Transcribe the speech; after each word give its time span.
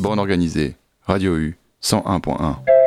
Bande 0.00 0.18
organisée, 0.18 0.76
Radio 1.06 1.36
U 1.36 1.58
101.1. 1.82 2.79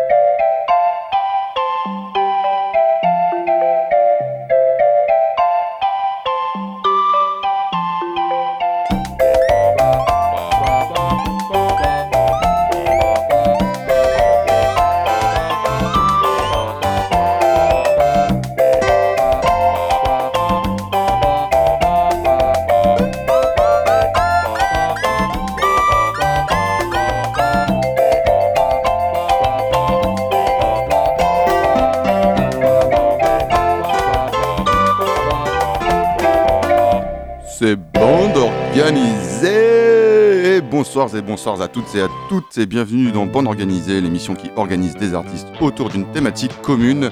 organisée 40.98 41.20
Et 41.20 41.22
bonsoir 41.22 41.56
et 41.56 41.58
bonsoir 41.58 41.62
à 41.62 41.68
toutes 41.68 41.96
et 41.96 42.02
à 42.02 42.08
toutes 42.30 42.58
et 42.58 42.66
bienvenue 42.66 43.12
dans 43.12 43.26
Bande 43.26 43.48
organisée, 43.48 44.02
l'émission 44.02 44.36
qui 44.36 44.52
organise 44.56 44.96
des 44.96 45.14
artistes 45.14 45.48
autour 45.60 45.90
d'une 45.90 46.06
thématique 46.12 46.52
commune. 46.62 47.10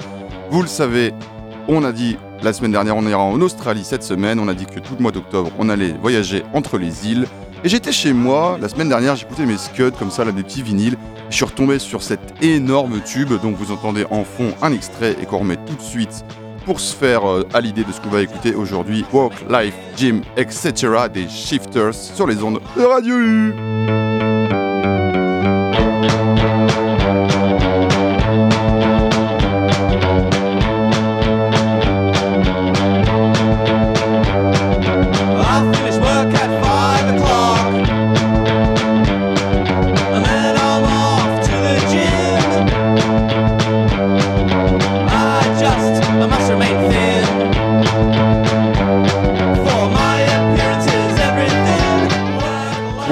Vous 0.50 0.62
le 0.62 0.68
savez, 0.68 1.12
on 1.68 1.84
a 1.84 1.92
dit 1.92 2.16
la 2.42 2.52
semaine 2.52 2.72
dernière 2.72 2.96
on 2.96 3.06
ira 3.06 3.22
en 3.22 3.40
Australie 3.40 3.84
cette 3.84 4.02
semaine, 4.02 4.38
on 4.38 4.48
a 4.48 4.54
dit 4.54 4.66
que 4.66 4.78
tout 4.78 4.94
le 4.96 5.02
mois 5.02 5.12
d'octobre 5.12 5.50
on 5.58 5.68
allait 5.68 5.94
voyager 6.00 6.44
entre 6.54 6.78
les 6.78 7.08
îles. 7.08 7.26
Et 7.64 7.68
j'étais 7.68 7.92
chez 7.92 8.12
moi, 8.12 8.58
la 8.60 8.68
semaine 8.68 8.88
dernière 8.88 9.16
j'écoutais 9.16 9.46
mes 9.46 9.58
scuds 9.58 9.92
comme 9.98 10.10
ça, 10.10 10.24
là, 10.24 10.32
des 10.32 10.42
petits 10.42 10.62
vinyles. 10.62 10.96
Je 11.30 11.36
suis 11.36 11.44
retombé 11.44 11.78
sur 11.78 12.02
cet 12.02 12.20
énorme 12.42 13.00
tube, 13.00 13.32
donc 13.42 13.56
vous 13.56 13.72
entendez 13.72 14.04
en 14.10 14.24
fond 14.24 14.52
un 14.62 14.72
extrait 14.72 15.16
et 15.20 15.26
qu'on 15.26 15.38
remet 15.38 15.56
tout 15.56 15.74
de 15.74 15.82
suite 15.82 16.24
pour 16.64 16.80
se 16.80 16.94
faire 16.94 17.28
euh, 17.28 17.46
à 17.52 17.60
l'idée 17.60 17.84
de 17.84 17.92
ce 17.92 18.00
qu'on 18.00 18.10
va 18.10 18.22
écouter 18.22 18.54
aujourd'hui, 18.54 19.04
Work, 19.12 19.34
Life, 19.50 19.74
Gym, 19.96 20.22
etc. 20.36 20.72
des 21.12 21.28
Shifters 21.28 21.94
sur 21.94 22.26
les 22.26 22.42
ondes 22.42 22.60
de 22.76 22.82
Radio 22.82 23.18
U. 23.18 24.11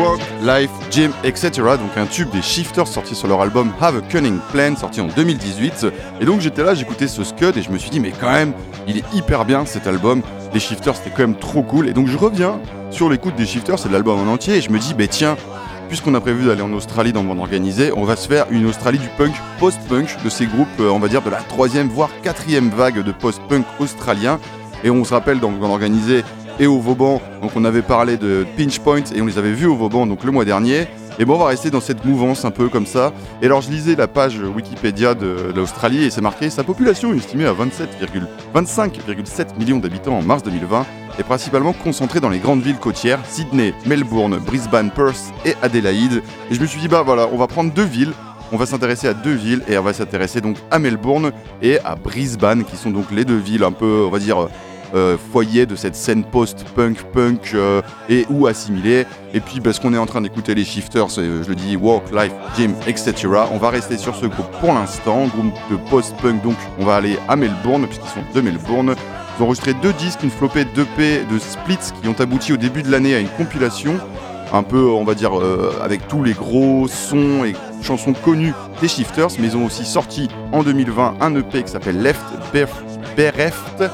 Work, 0.00 0.22
Life, 0.42 0.70
Gym, 0.90 1.12
etc. 1.24 1.50
Donc 1.60 1.96
un 1.96 2.06
tube 2.06 2.30
des 2.30 2.40
Shifters 2.40 2.86
sorti 2.86 3.14
sur 3.14 3.28
leur 3.28 3.42
album 3.42 3.70
Have 3.80 3.96
a 3.96 4.00
Cunning 4.00 4.38
Plan 4.50 4.74
sorti 4.74 5.02
en 5.02 5.08
2018. 5.08 5.86
Et 6.20 6.24
donc 6.24 6.40
j'étais 6.40 6.62
là, 6.62 6.74
j'écoutais 6.74 7.06
ce 7.06 7.22
scud 7.22 7.56
et 7.58 7.62
je 7.62 7.70
me 7.70 7.76
suis 7.76 7.90
dit 7.90 8.00
mais 8.00 8.12
quand 8.18 8.30
même, 8.30 8.54
il 8.88 8.96
est 8.96 9.04
hyper 9.12 9.44
bien 9.44 9.66
cet 9.66 9.86
album. 9.86 10.22
Les 10.54 10.60
Shifters 10.60 10.96
c'était 10.96 11.10
quand 11.10 11.22
même 11.22 11.36
trop 11.36 11.62
cool. 11.62 11.86
Et 11.86 11.92
donc 11.92 12.06
je 12.06 12.16
reviens 12.16 12.60
sur 12.90 13.10
l'écoute 13.10 13.36
des 13.36 13.44
Shifters, 13.44 13.78
c'est 13.78 13.88
de 13.88 13.92
l'album 13.92 14.26
en 14.26 14.32
entier 14.32 14.56
et 14.56 14.60
je 14.62 14.70
me 14.70 14.78
dis 14.78 14.94
bah 14.94 15.06
tiens, 15.06 15.36
puisqu'on 15.88 16.14
a 16.14 16.20
prévu 16.20 16.46
d'aller 16.46 16.62
en 16.62 16.72
Australie 16.72 17.12
dans 17.12 17.20
le 17.20 17.28
monde 17.28 17.40
organisé, 17.40 17.92
on 17.94 18.04
va 18.04 18.16
se 18.16 18.26
faire 18.26 18.46
une 18.50 18.64
Australie 18.66 18.98
du 18.98 19.08
punk, 19.18 19.34
post-punk, 19.58 20.22
de 20.24 20.30
ces 20.30 20.46
groupes, 20.46 20.68
euh, 20.80 20.88
on 20.88 20.98
va 20.98 21.08
dire 21.08 21.20
de 21.20 21.30
la 21.30 21.42
troisième 21.42 21.88
voire 21.88 22.08
quatrième 22.22 22.70
vague 22.70 23.02
de 23.02 23.12
post-punk 23.12 23.66
australien. 23.78 24.40
Et 24.82 24.88
on 24.88 25.04
se 25.04 25.12
rappelle 25.12 25.40
dans 25.40 25.50
le 25.50 25.62
organisé 25.62 26.24
et 26.60 26.66
au 26.66 26.78
Vauban, 26.78 27.22
donc 27.40 27.52
on 27.56 27.64
avait 27.64 27.82
parlé 27.82 28.18
de 28.18 28.46
Pinch 28.56 28.78
Point 28.78 29.04
et 29.14 29.22
on 29.22 29.26
les 29.26 29.38
avait 29.38 29.52
vus 29.52 29.66
au 29.66 29.74
Vauban 29.74 30.06
donc 30.06 30.24
le 30.24 30.30
mois 30.30 30.44
dernier. 30.44 30.86
Et 31.18 31.24
bon, 31.24 31.34
on 31.34 31.38
va 31.38 31.46
rester 31.46 31.70
dans 31.70 31.80
cette 31.80 32.04
mouvance 32.04 32.44
un 32.44 32.50
peu 32.50 32.68
comme 32.68 32.86
ça. 32.86 33.12
Et 33.42 33.46
alors, 33.46 33.60
je 33.60 33.70
lisais 33.70 33.94
la 33.94 34.06
page 34.06 34.38
Wikipédia 34.38 35.14
de, 35.14 35.52
l'Australie 35.54 36.04
et 36.04 36.10
c'est 36.10 36.20
marqué 36.20 36.48
sa 36.48 36.62
population 36.62 37.12
est 37.12 37.16
estimée 37.16 37.46
à 37.46 37.52
27,25,7 37.52 39.58
millions 39.58 39.78
d'habitants 39.78 40.16
en 40.16 40.22
mars 40.22 40.42
2020 40.42 40.86
et 41.18 41.22
principalement 41.22 41.72
concentrée 41.72 42.20
dans 42.20 42.30
les 42.30 42.38
grandes 42.38 42.62
villes 42.62 42.78
côtières 42.78 43.20
Sydney, 43.26 43.74
Melbourne, 43.84 44.38
Brisbane, 44.38 44.90
Perth 44.90 45.32
et 45.44 45.54
Adélaïde. 45.62 46.22
Et 46.50 46.54
je 46.54 46.60
me 46.60 46.66
suis 46.66 46.80
dit, 46.80 46.88
bah 46.88 47.02
voilà, 47.04 47.28
on 47.32 47.36
va 47.36 47.46
prendre 47.46 47.72
deux 47.72 47.84
villes. 47.84 48.12
On 48.52 48.56
va 48.56 48.66
s'intéresser 48.66 49.06
à 49.06 49.14
deux 49.14 49.34
villes 49.34 49.62
et 49.68 49.78
on 49.78 49.82
va 49.82 49.92
s'intéresser 49.92 50.40
donc 50.40 50.56
à 50.70 50.78
Melbourne 50.78 51.32
et 51.62 51.78
à 51.84 51.96
Brisbane, 51.96 52.64
qui 52.64 52.76
sont 52.76 52.90
donc 52.90 53.10
les 53.10 53.24
deux 53.24 53.38
villes 53.38 53.62
un 53.62 53.72
peu, 53.72 54.04
on 54.06 54.10
va 54.10 54.18
dire, 54.18 54.48
euh, 54.94 55.16
foyer 55.32 55.66
de 55.66 55.76
cette 55.76 55.94
scène 55.94 56.24
post-punk, 56.24 57.04
punk 57.12 57.52
euh, 57.54 57.80
et 58.08 58.26
ou 58.28 58.48
assimilée. 58.48 59.06
Et 59.32 59.40
puis 59.40 59.60
parce 59.60 59.78
qu'on 59.78 59.94
est 59.94 59.98
en 59.98 60.06
train 60.06 60.20
d'écouter 60.20 60.54
les 60.54 60.64
Shifters, 60.64 61.18
euh, 61.18 61.44
je 61.44 61.48
le 61.48 61.54
dis, 61.54 61.76
Walk, 61.76 62.10
Life, 62.12 62.32
Gym, 62.56 62.74
etc. 62.88 63.14
On 63.52 63.58
va 63.58 63.70
rester 63.70 63.96
sur 63.98 64.16
ce 64.16 64.26
groupe 64.26 64.50
pour 64.60 64.72
l'instant, 64.72 65.26
groupe 65.28 65.52
de 65.70 65.76
post-punk. 65.90 66.42
Donc 66.42 66.56
on 66.78 66.84
va 66.84 66.96
aller 66.96 67.18
à 67.28 67.36
Melbourne 67.36 67.86
puisqu'ils 67.86 68.08
sont 68.08 68.24
de 68.34 68.40
Melbourne. 68.40 68.96
Ils 69.38 69.42
ont 69.42 69.46
enregistré 69.46 69.74
deux 69.74 69.92
disques, 69.92 70.24
une 70.24 70.30
flopée 70.30 70.64
d'EP, 70.64 71.24
de 71.30 71.38
splits 71.38 71.92
qui 72.02 72.08
ont 72.08 72.16
abouti 72.18 72.52
au 72.52 72.56
début 72.56 72.82
de 72.82 72.90
l'année 72.90 73.14
à 73.14 73.20
une 73.20 73.28
compilation 73.28 73.98
un 74.52 74.64
peu, 74.64 74.82
on 74.82 75.04
va 75.04 75.14
dire, 75.14 75.30
avec 75.80 76.08
tous 76.08 76.24
les 76.24 76.32
gros 76.32 76.88
sons 76.88 77.44
et 77.44 77.54
chansons 77.82 78.12
connues 78.12 78.52
des 78.80 78.88
Shifters, 78.88 79.28
mais 79.38 79.46
ils 79.46 79.56
ont 79.56 79.64
aussi 79.64 79.84
sorti 79.84 80.28
en 80.50 80.64
2020 80.64 81.18
un 81.20 81.36
EP 81.36 81.62
qui 81.62 81.70
s'appelle 81.70 82.02
Left 82.02 82.24
Bereft. 83.16 83.84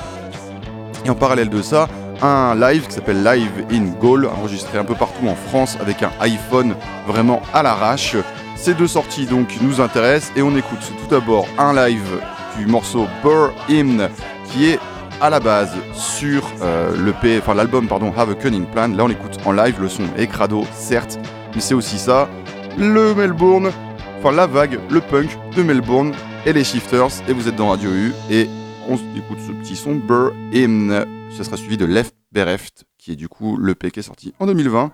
Et 1.07 1.11
en 1.11 1.15
parallèle 1.15 1.51
de 1.51 1.63
ça, 1.63 1.87
un 2.21 2.57
live 2.57 2.89
qui 2.89 2.95
s'appelle 2.95 3.23
Live 3.23 3.65
in 3.71 3.85
Goal, 4.01 4.27
enregistré 4.27 4.77
un 4.77 4.85
peu 4.85 4.97
partout 4.97 5.29
en 5.29 5.37
France 5.37 5.79
avec 5.81 6.03
un 6.03 6.11
iPhone 6.19 6.75
vraiment 7.07 7.41
à 7.55 7.63
l'arrache. 7.63 8.17
Ces 8.57 8.75
deux 8.75 8.89
sorties 8.89 9.27
donc 9.27 9.57
nous 9.61 9.81
intéressent 9.81 10.33
et 10.35 10.43
on 10.43 10.57
écoute 10.57 10.81
tout 10.81 11.09
d'abord 11.09 11.47
un 11.59 11.73
live 11.75 12.21
du 12.59 12.67
morceau 12.67 13.07
Burr 13.23 13.53
Hymn 13.69 14.09
qui 14.47 14.71
est 14.71 14.81
à 15.21 15.31
la 15.31 15.39
base 15.39 15.77
sur 15.93 16.43
euh, 16.61 17.13
enfin 17.39 17.55
l'album 17.55 17.87
Have 18.17 18.31
a 18.31 18.35
Cunning 18.35 18.67
Plan. 18.67 18.89
Là 18.89 19.05
on 19.05 19.07
l'écoute 19.07 19.39
en 19.45 19.53
live, 19.53 19.77
le 19.81 19.89
son 19.89 20.03
est 20.17 20.29
certes, 20.75 21.21
mais 21.55 21.61
c'est 21.61 21.75
aussi 21.75 21.99
ça, 21.99 22.29
le 22.77 23.15
Melbourne, 23.15 23.71
enfin 24.19 24.33
la 24.33 24.49
vague, 24.49 24.81
le 24.91 25.01
punk 25.01 25.39
de 25.55 25.63
Melbourne 25.63 26.13
et 26.45 26.53
les 26.53 26.65
Shifters. 26.65 27.23
Et 27.29 27.33
vous 27.33 27.47
êtes 27.47 27.55
dans 27.55 27.69
Radio 27.69 27.91
U 27.91 28.13
et 28.29 28.49
on 28.89 28.95
écoute 29.17 29.39
ce 29.47 29.53
petit 29.53 29.77
son 29.77 29.97
Burr 29.97 30.33
Hymn. 30.53 31.05
Ce 31.31 31.45
sera 31.45 31.57
suivi 31.57 31.77
de 31.77 31.85
Left 31.85 32.15
Bereft, 32.33 32.85
qui 32.99 33.13
est 33.13 33.17
du 33.17 33.29
coup 33.29 33.59
qui 33.93 34.01
est 34.01 34.03
sorti 34.03 34.33
en 34.39 34.47
2020. 34.47 34.91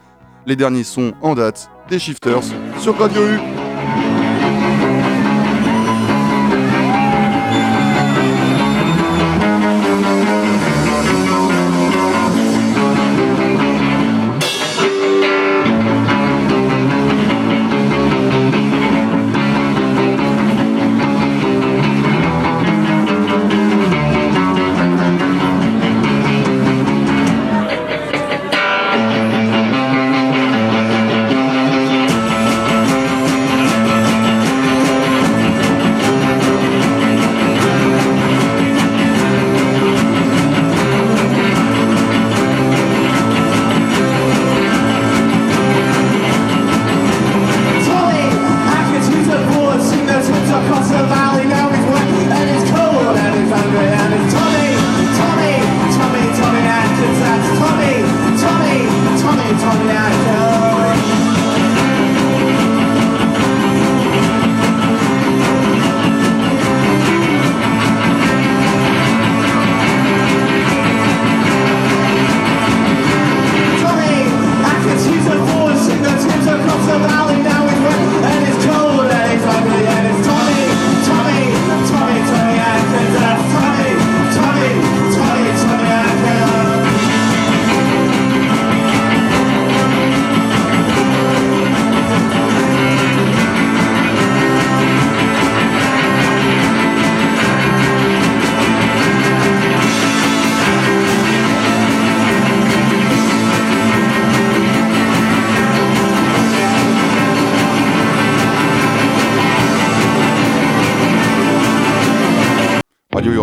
Les 0.46 0.56
derniers 0.56 0.84
sons 0.84 1.12
en 1.22 1.34
date 1.34 1.70
des 1.88 1.98
Shifters 1.98 2.44
sur 2.78 2.98
Radio 2.98 3.22
U. 3.22 4.31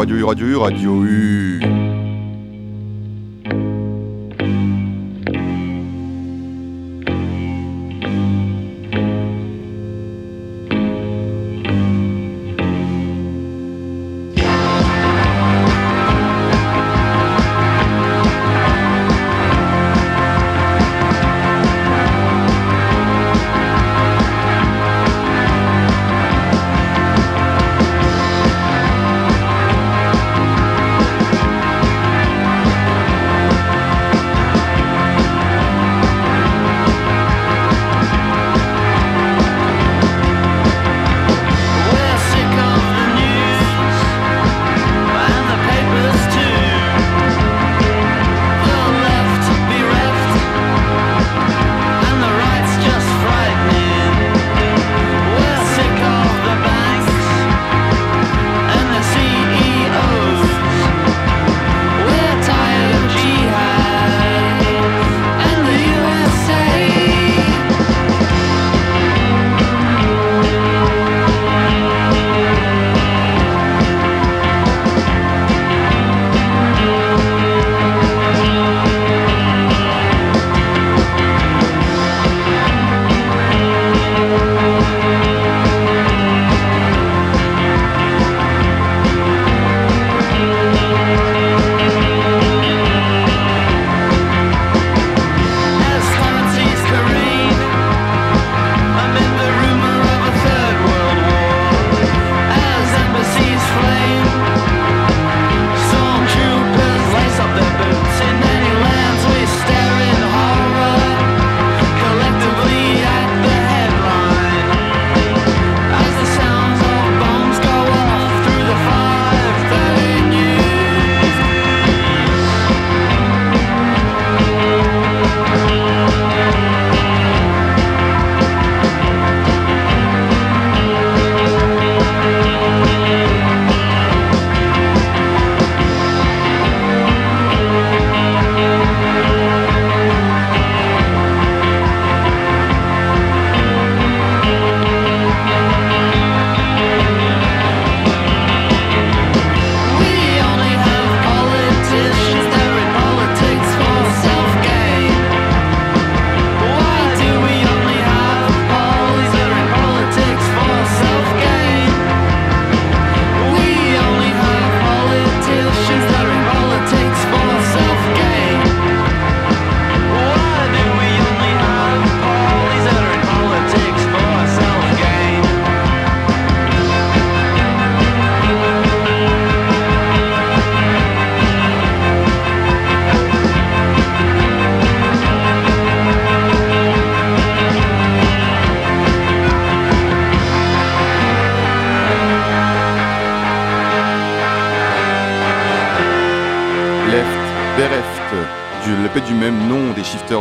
Radio 0.10 0.26
U, 0.26 0.28
Radio 0.28 0.48
U, 0.48 0.60
Radio 0.64 0.92
U. 0.92 1.29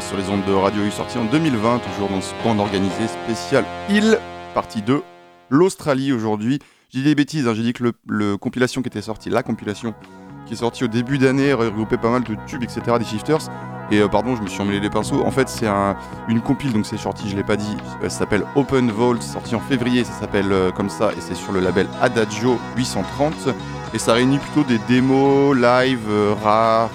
sur 0.08 0.16
les 0.16 0.28
ondes 0.30 0.44
de 0.46 0.52
Radio 0.52 0.82
U 0.84 0.90
sorti 0.90 1.18
en 1.18 1.24
2020, 1.24 1.80
toujours 1.80 2.08
dans 2.08 2.20
ce 2.20 2.32
bande 2.42 2.60
organisé 2.60 3.08
spécial 3.24 3.64
Île, 3.90 4.18
partie 4.54 4.80
2, 4.82 5.02
l'Australie 5.50 6.12
aujourd'hui. 6.12 6.58
J'ai 6.90 7.00
dit 7.00 7.04
des 7.04 7.14
bêtises, 7.14 7.46
hein, 7.46 7.52
j'ai 7.54 7.62
dit 7.62 7.74
que 7.74 7.92
le, 8.06 8.36
compilation 8.38 8.80
qui 8.80 8.88
était 8.88 9.02
sortie, 9.02 9.28
la 9.28 9.42
compilation 9.42 9.94
qui 10.46 10.54
est 10.54 10.56
sortie 10.56 10.84
au 10.84 10.88
début 10.88 11.18
d'année, 11.18 11.52
regroupait 11.52 11.98
pas 11.98 12.08
mal 12.08 12.22
de 12.24 12.34
tubes, 12.46 12.62
etc. 12.62 12.80
des 12.98 13.04
Shifters. 13.04 13.50
Et 13.90 14.00
euh, 14.00 14.08
pardon, 14.08 14.34
je 14.34 14.40
me 14.42 14.46
suis 14.48 14.60
emmêlé 14.62 14.80
les 14.80 14.88
pinceaux. 14.88 15.22
En 15.24 15.30
fait, 15.30 15.48
c'est 15.48 15.66
un- 15.66 15.96
une 16.28 16.40
compile, 16.40 16.72
donc 16.72 16.86
c'est 16.86 16.96
sorti, 16.96 17.28
je 17.28 17.36
l'ai 17.36 17.44
pas 17.44 17.56
dit. 17.56 17.76
Ça 18.02 18.08
s'appelle 18.08 18.44
Open 18.54 18.90
Vault, 18.90 19.20
sorti 19.20 19.54
en 19.54 19.60
février, 19.60 20.04
ça 20.04 20.12
s'appelle 20.12 20.50
euh, 20.52 20.70
comme 20.70 20.88
ça, 20.88 21.10
et 21.12 21.20
c'est 21.20 21.34
sur 21.34 21.52
le 21.52 21.60
label 21.60 21.86
Adagio 22.00 22.58
830. 22.76 23.48
Et 23.92 23.98
ça 23.98 24.14
réunit 24.14 24.38
plutôt 24.38 24.64
des 24.64 24.78
démos, 24.88 25.54
live, 25.54 26.00
euh, 26.08 26.34
rares, 26.42 26.88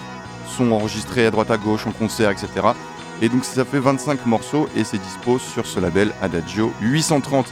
sons 0.47 0.71
enregistrés 0.71 1.27
à 1.27 1.31
droite 1.31 1.51
à 1.51 1.57
gauche, 1.57 1.85
en 1.85 1.91
concert, 1.91 2.31
etc. 2.31 2.47
Et 3.23 3.29
donc 3.29 3.45
ça 3.45 3.63
fait 3.63 3.79
25 3.79 4.25
morceaux 4.25 4.67
et 4.75 4.83
c'est 4.83 4.97
dispo 4.97 5.39
sur 5.39 5.65
ce 5.65 5.79
label 5.79 6.11
Adagio 6.21 6.73
830. 6.81 7.45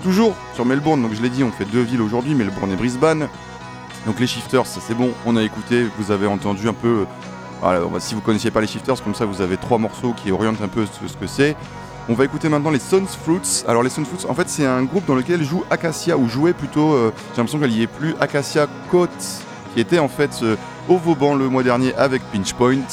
Toujours 0.00 0.36
sur 0.54 0.64
Melbourne, 0.64 1.02
donc 1.02 1.14
je 1.14 1.20
l'ai 1.20 1.30
dit, 1.30 1.42
on 1.42 1.50
fait 1.50 1.64
deux 1.64 1.80
villes 1.80 2.00
aujourd'hui, 2.00 2.32
Melbourne 2.32 2.70
et 2.70 2.76
Brisbane. 2.76 3.28
Donc 4.06 4.20
les 4.20 4.28
shifters, 4.28 4.64
ça 4.66 4.80
c'est 4.80 4.94
bon, 4.94 5.10
on 5.24 5.34
a 5.34 5.42
écouté, 5.42 5.88
vous 5.98 6.12
avez 6.12 6.28
entendu 6.28 6.68
un 6.68 6.72
peu. 6.72 7.06
si 7.98 8.14
vous 8.14 8.20
connaissiez 8.20 8.52
pas 8.52 8.60
les 8.60 8.68
shifters, 8.68 9.02
comme 9.02 9.16
ça 9.16 9.24
vous 9.24 9.40
avez 9.40 9.56
trois 9.56 9.78
morceaux 9.78 10.12
qui 10.12 10.30
orientent 10.30 10.62
un 10.62 10.68
peu 10.68 10.86
ce, 10.86 11.16
que 11.16 11.26
c'est. 11.26 11.56
On 12.08 12.14
va 12.14 12.24
écouter 12.24 12.48
maintenant 12.48 12.70
les 12.70 12.78
Sons 12.78 13.06
Fruits. 13.24 13.64
Alors 13.66 13.82
les 13.82 13.90
Sons 13.90 14.04
Fruits, 14.04 14.30
en 14.30 14.34
fait 14.34 14.48
c'est 14.48 14.64
un 14.64 14.84
groupe 14.84 15.06
dans 15.06 15.16
lequel 15.16 15.42
joue 15.42 15.64
Acacia, 15.70 16.16
ou 16.16 16.28
jouait 16.28 16.52
plutôt, 16.52 16.92
euh, 16.92 17.10
j'ai 17.32 17.38
l'impression 17.38 17.58
qu'elle 17.58 17.72
y 17.72 17.82
est 17.82 17.88
plus, 17.88 18.14
Acacia 18.20 18.68
Coates, 18.92 19.42
qui 19.74 19.80
était 19.80 19.98
en 19.98 20.08
fait 20.08 20.44
au 20.88 20.98
Vauban 20.98 21.34
le 21.34 21.48
mois 21.48 21.64
dernier 21.64 21.92
avec 21.96 22.22
Pinch 22.32 22.54
Point, 22.54 22.86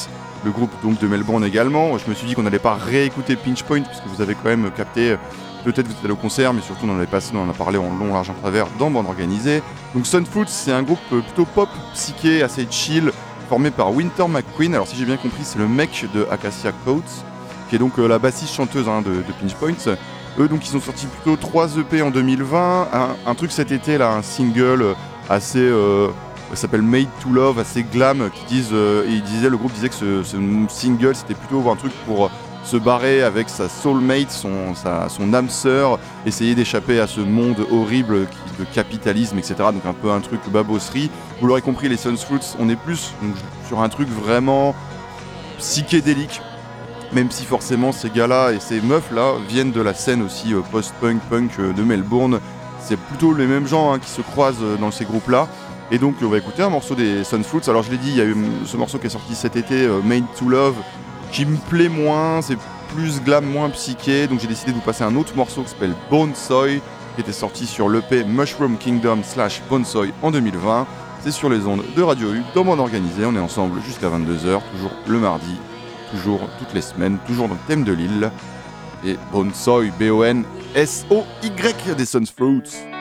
le 0.44 0.50
groupe 0.50 0.70
donc 0.82 1.00
de 1.00 1.06
Melbourne 1.06 1.44
également. 1.44 1.96
Je 1.98 2.08
me 2.08 2.14
suis 2.14 2.26
dit 2.26 2.34
qu'on 2.34 2.42
n'allait 2.42 2.58
pas 2.58 2.74
réécouter 2.74 3.36
Pinch 3.36 3.62
Point, 3.62 3.82
puisque 3.82 4.06
vous 4.06 4.20
avez 4.20 4.34
quand 4.34 4.48
même 4.50 4.70
capté, 4.70 5.12
euh, 5.12 5.16
peut-être 5.64 5.86
vous 5.86 5.92
êtes 5.92 6.04
allé 6.04 6.12
au 6.12 6.16
concert, 6.16 6.52
mais 6.52 6.60
surtout 6.60 6.86
on 6.86 6.90
en 6.90 6.98
avait 6.98 7.08
on 7.34 7.48
a 7.48 7.52
parlé 7.52 7.78
en 7.78 7.94
long, 7.94 8.12
large, 8.12 8.30
en 8.30 8.34
travers 8.34 8.66
dans 8.78 8.90
Bande 8.90 9.06
Organisée. 9.06 9.62
Donc 9.94 10.06
Sun 10.06 10.26
Fruits, 10.26 10.46
c'est 10.48 10.72
un 10.72 10.82
groupe 10.82 10.98
euh, 11.12 11.20
plutôt 11.20 11.46
pop, 11.46 11.68
psyché, 11.94 12.42
assez 12.42 12.66
chill, 12.70 13.10
formé 13.48 13.70
par 13.70 13.92
Winter 13.92 14.28
McQueen. 14.28 14.74
Alors 14.74 14.86
si 14.86 14.96
j'ai 14.96 15.06
bien 15.06 15.16
compris, 15.16 15.44
c'est 15.44 15.58
le 15.58 15.68
mec 15.68 16.06
de 16.14 16.26
Acacia 16.30 16.72
Coates, 16.84 17.24
qui 17.68 17.76
est 17.76 17.78
donc 17.78 17.98
euh, 17.98 18.06
la 18.06 18.18
bassiste 18.18 18.54
chanteuse 18.54 18.88
hein, 18.88 19.02
de, 19.02 19.22
Pinch 19.40 19.54
Point. 19.54 19.96
Eux 20.38 20.48
donc 20.48 20.68
ils 20.68 20.76
ont 20.76 20.80
sorti 20.80 21.06
plutôt 21.06 21.36
3 21.36 21.78
EP 21.78 22.02
en 22.02 22.10
2020, 22.10 22.88
un, 23.24 23.34
truc 23.34 23.52
cet 23.52 23.70
été 23.70 23.98
là, 23.98 24.10
un 24.10 24.22
single 24.22 24.96
assez 25.30 25.70
s'appelle 26.56 26.82
Made 26.82 27.08
to 27.22 27.30
Love, 27.30 27.58
assez 27.58 27.82
glam, 27.82 28.30
qui 28.32 28.44
disent, 28.54 28.70
euh, 28.72 29.06
et 29.06 29.12
ils 29.12 29.22
disaient, 29.22 29.50
le 29.50 29.56
groupe 29.56 29.72
disait 29.72 29.88
que 29.88 29.94
ce, 29.94 30.22
single 30.68 31.14
c'était 31.14 31.34
plutôt 31.34 31.70
un 31.70 31.76
truc 31.76 31.92
pour 32.06 32.30
se 32.64 32.76
barrer 32.76 33.22
avec 33.22 33.50
sa 33.50 33.68
soulmate, 33.68 34.30
son, 34.30 34.74
son 35.08 35.34
âme 35.34 35.50
sœur, 35.50 35.98
essayer 36.24 36.54
d'échapper 36.54 36.98
à 36.98 37.06
ce 37.06 37.20
monde 37.20 37.66
horrible 37.70 38.26
de 38.58 38.64
capitalisme, 38.72 39.38
etc. 39.38 39.54
Donc 39.58 39.84
un 39.86 39.92
peu 39.92 40.10
un 40.10 40.20
truc 40.20 40.40
babosserie. 40.50 41.10
Vous 41.40 41.46
l'aurez 41.46 41.60
compris, 41.60 41.88
les 41.88 41.98
Sunsfruits, 41.98 42.54
on 42.58 42.68
est 42.70 42.76
plus 42.76 43.12
sur 43.68 43.80
un 43.80 43.88
truc 43.88 44.08
vraiment 44.08 44.74
psychédélique. 45.58 46.40
Même 47.12 47.30
si 47.30 47.44
forcément 47.44 47.92
ces 47.92 48.10
gars-là 48.10 48.50
et 48.52 48.60
ces 48.60 48.80
meufs-là 48.80 49.34
viennent 49.48 49.70
de 49.70 49.80
la 49.80 49.94
scène 49.94 50.22
aussi 50.22 50.52
euh, 50.52 50.60
post-punk, 50.72 51.20
punk 51.30 51.52
euh, 51.60 51.72
de 51.72 51.82
Melbourne. 51.82 52.40
C'est 52.80 52.98
plutôt 52.98 53.32
les 53.32 53.46
mêmes 53.46 53.68
gens 53.68 53.92
hein, 53.92 53.98
qui 53.98 54.10
se 54.10 54.20
croisent 54.20 54.62
euh, 54.62 54.76
dans 54.76 54.90
ces 54.90 55.04
groupes-là. 55.04 55.48
Et 55.90 55.98
donc 55.98 56.16
on 56.22 56.28
va 56.28 56.38
écouter 56.38 56.62
un 56.62 56.70
morceau 56.70 56.94
des 56.94 57.24
Sunfruits. 57.24 57.68
Alors 57.68 57.82
je 57.82 57.90
l'ai 57.90 57.98
dit, 57.98 58.10
il 58.10 58.16
y 58.16 58.20
a 58.20 58.24
eu 58.24 58.36
ce 58.64 58.76
morceau 58.76 58.98
qui 58.98 59.06
est 59.06 59.10
sorti 59.10 59.34
cet 59.34 59.56
été, 59.56 59.84
euh, 59.84 60.00
Made 60.02 60.24
to 60.38 60.48
Love, 60.48 60.76
qui 61.30 61.44
me 61.44 61.56
plaît 61.56 61.88
moins, 61.88 62.40
c'est 62.42 62.56
plus 62.94 63.22
glam, 63.22 63.44
moins 63.44 63.70
psyché. 63.70 64.26
Donc 64.26 64.40
j'ai 64.40 64.46
décidé 64.46 64.72
de 64.72 64.76
vous 64.76 64.82
passer 64.82 65.04
un 65.04 65.14
autre 65.16 65.34
morceau 65.36 65.62
qui 65.62 65.70
s'appelle 65.70 65.94
Bonesoy, 66.10 66.80
qui 67.14 67.20
était 67.20 67.32
sorti 67.32 67.66
sur 67.66 67.88
l'EP 67.88 68.24
Mushroom 68.24 68.78
Kingdom 68.78 69.18
slash 69.22 69.62
Bonesoy 69.68 70.12
en 70.22 70.30
2020. 70.30 70.86
C'est 71.22 71.32
sur 71.32 71.48
les 71.48 71.66
ondes 71.66 71.82
de 71.96 72.02
Radio 72.02 72.32
U, 72.32 72.42
dans 72.54 72.64
Bande 72.64 72.80
Organisée. 72.80 73.24
On 73.26 73.34
est 73.34 73.40
ensemble 73.40 73.80
jusqu'à 73.82 74.08
22h, 74.08 74.60
toujours 74.72 74.92
le 75.06 75.18
mardi, 75.18 75.56
toujours 76.10 76.40
toutes 76.58 76.74
les 76.74 76.82
semaines, 76.82 77.18
toujours 77.26 77.48
dans 77.48 77.54
le 77.54 77.60
thème 77.66 77.84
de 77.84 77.92
l'île. 77.92 78.30
Et 79.04 79.16
Bonesoy, 79.32 79.90
B-O-N-S-O-Y 79.98 81.54
des 81.96 82.06
Sunfruits. 82.06 82.93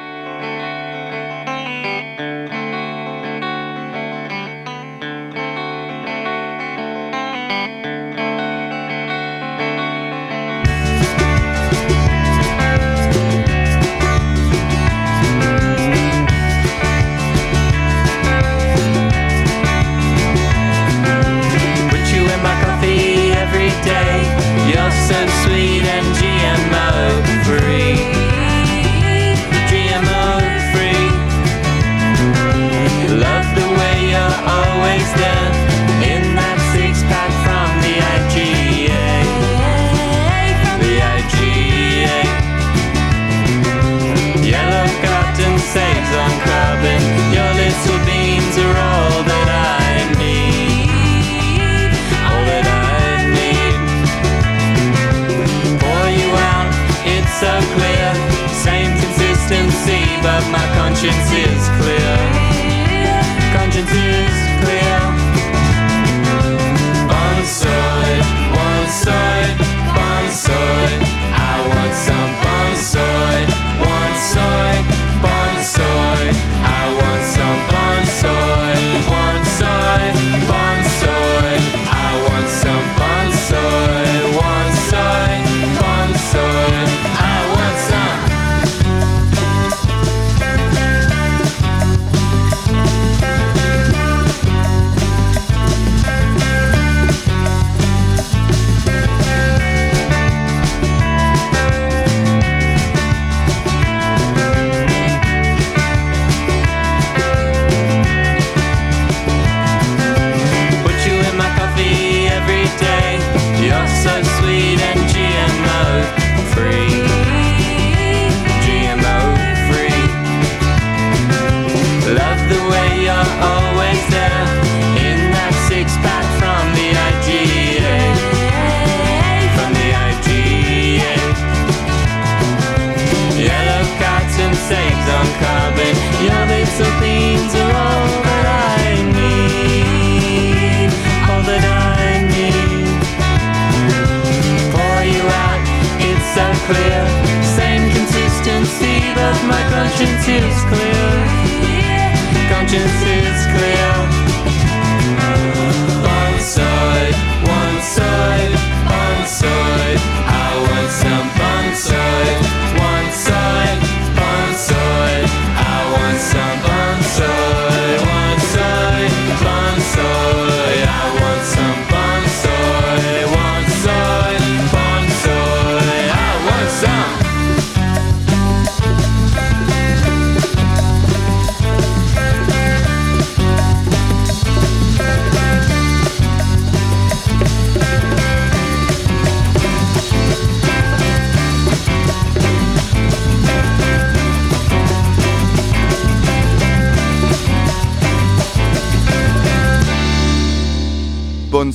So 57.44 57.60
clear. 57.76 58.08
Same 58.48 58.92
consistency, 59.04 60.04
but 60.22 60.44
my 60.50 60.66
conscience 60.78 61.30
is 61.32 61.64
clear. 61.80 62.33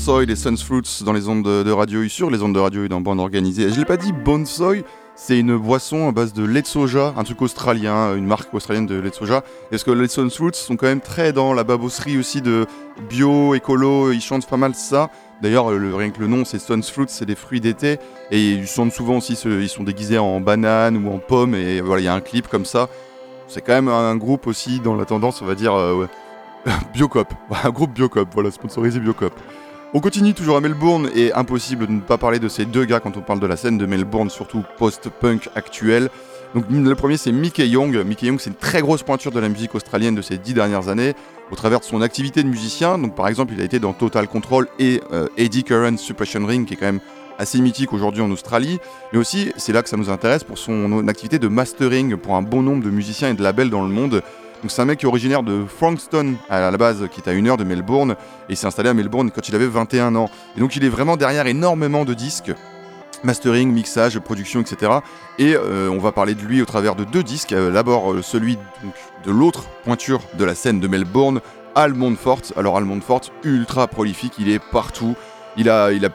Bonsoy 0.09 0.25
des 0.25 0.37
Sunsfruits 0.37 1.03
dans 1.05 1.13
les 1.13 1.29
ondes 1.29 1.43
de, 1.43 1.71
Radio 1.71 2.01
U 2.01 2.09
sur 2.09 2.31
les 2.31 2.43
ondes 2.43 2.55
de 2.55 2.59
Radio 2.59 2.89
dans 2.89 3.03
Bande 3.03 3.21
Organisée. 3.21 3.69
Je 3.69 3.79
l'ai 3.79 3.85
pas 3.85 3.99
dit, 3.99 4.15
Bonsoy, 4.15 4.83
c'est 5.15 5.39
une 5.39 5.59
boisson 5.59 6.09
à 6.09 6.13
base 6.13 6.33
de 6.33 6.47
lait 6.47 6.63
de 6.63 6.67
soja, 6.67 7.13
un 7.15 7.25
truc 7.25 7.43
australien, 7.43 8.17
une 8.17 8.25
marque 8.25 8.55
australienne 8.55 8.87
de 8.87 8.99
lait 8.99 9.11
de 9.11 9.15
soja. 9.15 9.45
Parce 9.69 9.85
que 9.85 9.91
les 9.91 10.09
Sunsfruits 10.09 10.55
sont 10.55 10.77
quand 10.77 10.87
même 10.87 11.03
très 11.03 11.35
dans 11.35 11.53
la 11.53 11.63
babosserie 11.63 12.17
aussi 12.17 12.41
de 12.41 12.65
bio, 13.11 13.55
écolo, 13.55 14.11
ils 14.11 14.23
chantent 14.23 14.47
pas 14.47 14.57
mal 14.57 14.75
ça. 14.75 15.11
D'ailleurs, 15.43 15.73
le- 15.73 15.95
rien 15.95 16.09
que 16.09 16.21
le 16.21 16.27
nom, 16.27 16.47
c'est 16.47 16.59
Sunsfruits, 16.59 17.09
c'est 17.09 17.27
des 17.27 17.35
fruits 17.37 17.61
d'été. 17.61 17.99
Et 18.31 18.53
ils 18.53 18.67
chantent 18.67 18.93
souvent 18.93 19.19
aussi, 19.19 19.35
ils 19.35 19.69
sont 19.69 19.85
déguisés 19.85 20.17
en 20.17 20.41
banane 20.41 20.97
ou 21.07 21.13
en 21.13 21.19
pomme. 21.19 21.55
Et 21.55 21.83
voilà, 21.83 22.01
il 22.01 22.05
y 22.07 22.09
a 22.09 22.15
un 22.15 22.23
clip 22.23 22.49
comme 22.49 22.65
ça. 22.65 22.89
C'est 23.47 23.61
quand 23.61 23.75
même 23.75 23.89
un 23.89 24.17
groupe 24.17 24.47
aussi 24.47 24.81
dans 24.81 24.95
la 24.95 25.05
tendance, 25.05 25.43
on 25.43 25.45
va 25.45 25.55
dire, 25.55 25.75
euh, 25.75 25.93
ouais. 25.93 26.07
Biocop. 26.95 27.29
Un 27.63 27.71
groupe 27.71 27.93
Biocop, 27.93 28.29
voilà, 28.33 28.51
sponsorisé 28.51 29.01
Biocop. 29.01 29.35
On 29.95 30.01
continue 30.01 30.35
toujours 30.35 30.59
à 30.59 30.61
Melbourne 30.61 31.09
et 31.15 31.33
impossible 31.33 31.87
de 31.87 31.93
ne 31.93 32.01
pas 32.01 32.19
parler 32.19 32.39
de 32.39 32.49
ces 32.49 32.67
deux 32.67 32.85
gars 32.85 33.01
quand 33.01 33.17
on 33.17 33.23
parle 33.23 33.41
de 33.41 33.47
la 33.47 33.57
scène 33.57 33.79
de 33.79 33.87
Melbourne, 33.87 34.29
surtout 34.29 34.63
post-punk 34.77 35.49
actuelle. 35.55 36.11
Donc 36.55 36.67
le 36.71 36.95
premier 36.95 37.17
c'est 37.17 37.33
Mickey 37.33 37.67
Young. 37.67 37.97
Mickey 38.05 38.27
Young 38.27 38.39
c'est 38.39 38.51
une 38.51 38.57
très 38.57 38.83
grosse 38.83 39.03
pointure 39.03 39.33
de 39.33 39.41
la 39.41 39.49
musique 39.49 39.75
australienne 39.75 40.15
de 40.15 40.21
ces 40.21 40.37
dix 40.37 40.53
dernières 40.53 40.89
années 40.89 41.15
au 41.51 41.57
travers 41.57 41.81
de 41.81 41.85
son 41.85 42.03
activité 42.03 42.43
de 42.43 42.49
musicien. 42.49 42.99
Donc 42.99 43.15
par 43.15 43.29
exemple 43.29 43.55
il 43.55 43.63
a 43.63 43.65
été 43.65 43.79
dans 43.79 43.95
Total 43.95 44.29
Control 44.29 44.69
et 44.79 45.01
euh, 45.11 45.27
Eddie 45.39 45.65
Curran 45.65 45.97
Suppression 45.97 46.45
Ring 46.45 46.67
qui 46.67 46.75
est 46.75 46.77
quand 46.77 46.85
même 46.85 47.01
assez 47.39 47.59
mythique 47.61 47.95
aujourd'hui 47.95 48.21
en 48.21 48.31
Australie, 48.31 48.81
mais 49.13 49.19
aussi, 49.19 49.53
c'est 49.57 49.73
là 49.73 49.85
que 49.85 49.89
ça 49.89 49.97
nous 49.97 50.11
intéresse, 50.11 50.43
pour 50.43 50.59
son 50.59 51.07
activité 51.07 51.39
de 51.39 51.47
mastering 51.47 52.17
pour 52.17 52.35
un 52.35 52.43
bon 52.43 52.63
nombre 52.63 52.83
de 52.83 52.91
musiciens 52.91 53.31
et 53.31 53.35
de 53.35 53.43
labels 53.45 53.71
dans 53.71 53.83
le 53.83 53.89
monde. 53.89 54.23
Donc 54.63 54.73
c'est 54.73 54.83
un 54.83 54.87
mec 54.87 54.99
qui 54.99 55.05
est 55.05 55.09
originaire 55.09 55.45
de 55.45 55.65
Frankston 55.65 56.35
à 56.51 56.71
la 56.71 56.77
base, 56.77 57.07
qui 57.13 57.21
est 57.21 57.29
à 57.29 57.33
une 57.33 57.47
heure 57.49 57.57
de 57.57 57.65
Melbourne, 57.65 58.13
et 58.49 58.53
il 58.53 58.57
s'est 58.57 58.67
installé 58.67 58.89
à 58.89 58.95
Melbourne 58.95 59.31
quand 59.31 59.49
il 59.49 59.55
avait 59.55 59.67
21 59.67 60.17
ans. 60.17 60.31
Et 60.57 60.61
donc 60.61 60.75
il 60.75 60.85
est 60.85 60.89
vraiment 60.89 61.17
derrière 61.17 61.47
énormément 61.47 62.05
de 62.05 62.13
disques, 62.13 62.53
mastering, 63.23 63.71
mixage, 63.73 64.19
production, 64.19 64.61
etc. 64.61 64.93
Et 65.39 65.55
euh, 65.55 65.89
on 65.91 65.99
va 65.99 66.11
parler 66.11 66.35
de 66.35 66.43
lui 66.43 66.61
au 66.61 66.65
travers 66.65 66.97
de 66.97 67.05
deux 67.05 67.23
disques. 67.23 67.53
Euh, 67.53 67.71
D'abord 67.71 68.13
euh, 68.13 68.23
celui 68.23 68.59
de 69.25 69.31
l'autre 69.31 69.65
pointure 69.85 70.21
de 70.37 70.45
la 70.45 70.57
scène 70.57 70.81
de 70.81 70.89
Melbourne, 70.89 71.41
Al 71.77 71.95
Montfort. 71.95 72.43
Alors 72.57 72.77
Al 72.77 72.85
Montfort, 72.85 73.23
ultra 73.45 73.87
prolifique, 73.87 74.35
il 74.41 74.49
est 74.49 74.59
partout. 74.59 75.15
Il 75.57 75.71
a, 75.71 75.93
il 75.93 76.05
a, 76.05 76.09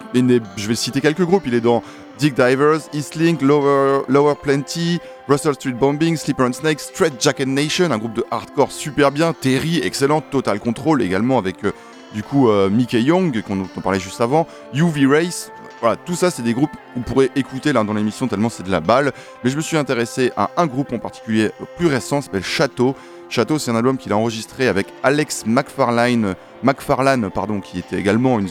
je 0.58 0.68
vais 0.68 0.76
citer 0.76 1.02
quelques 1.02 1.24
groupes. 1.24 1.44
Il 1.46 1.54
est 1.54 1.62
dans 1.62 1.82
Dick 2.18 2.36
Divers, 2.36 2.90
Eastlink, 2.94 3.42
Lower, 3.42 4.36
Plenty, 4.42 5.00
Russell 5.28 5.56
Street 5.56 5.74
Bombing, 5.74 6.16
Slipper 6.16 6.44
and 6.44 6.54
Snake, 6.54 6.80
Straight 6.80 7.14
Jacket 7.20 7.48
Nation, 7.48 7.92
un 7.92 7.98
groupe 7.98 8.14
de 8.14 8.24
hardcore 8.30 8.72
super 8.72 9.12
bien, 9.12 9.34
Terry, 9.34 9.80
excellent, 9.84 10.22
Total 10.22 10.60
Control 10.60 11.02
également 11.02 11.38
avec 11.38 11.64
euh, 11.66 11.72
du 12.14 12.22
coup 12.22 12.50
euh, 12.50 12.70
Mickey 12.70 13.02
Young, 13.02 13.42
qu'on 13.42 13.62
on 13.62 13.82
parlait 13.82 14.00
juste 14.00 14.22
avant, 14.22 14.48
UV 14.74 15.08
Race. 15.08 15.52
Voilà, 15.82 15.98
tout 15.98 16.16
ça, 16.16 16.32
c'est 16.32 16.44
des 16.44 16.54
groupes 16.54 16.72
qu'on 16.94 17.02
pourrait 17.02 17.30
écouter 17.36 17.74
là 17.74 17.84
dans 17.84 17.94
l'émission 17.94 18.28
tellement 18.28 18.50
c'est 18.50 18.64
de 18.64 18.72
la 18.72 18.80
balle. 18.80 19.12
Mais 19.44 19.50
je 19.50 19.58
me 19.58 19.62
suis 19.62 19.76
intéressé 19.76 20.32
à 20.38 20.52
un 20.56 20.66
groupe 20.66 20.94
en 20.94 21.00
particulier 21.00 21.50
plus 21.78 21.88
récent, 21.88 22.22
s'appelle 22.22 22.44
Château. 22.44 22.96
Château, 23.30 23.58
c'est 23.58 23.72
un 23.72 23.76
album 23.76 23.98
qu'il 23.98 24.14
a 24.14 24.18
enregistré 24.18 24.68
avec 24.68 24.88
Alex 25.02 25.46
McFarlane, 25.46 26.36
McFarlane 26.62 27.30
pardon, 27.32 27.60
qui 27.60 27.80
était 27.80 27.98
également 27.98 28.40
une 28.40 28.48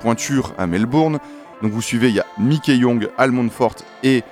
pointure 0.00 0.54
à 0.58 0.66
Melbourne. 0.66 1.18
Donc 1.62 1.72
vous 1.72 1.82
suivez, 1.82 2.08
il 2.08 2.14
y 2.16 2.20
a 2.20 2.26
Mickey 2.38 2.76
Young, 2.76 3.08
Almond 3.16 3.48
Fort 3.50 3.76
et 4.02 4.22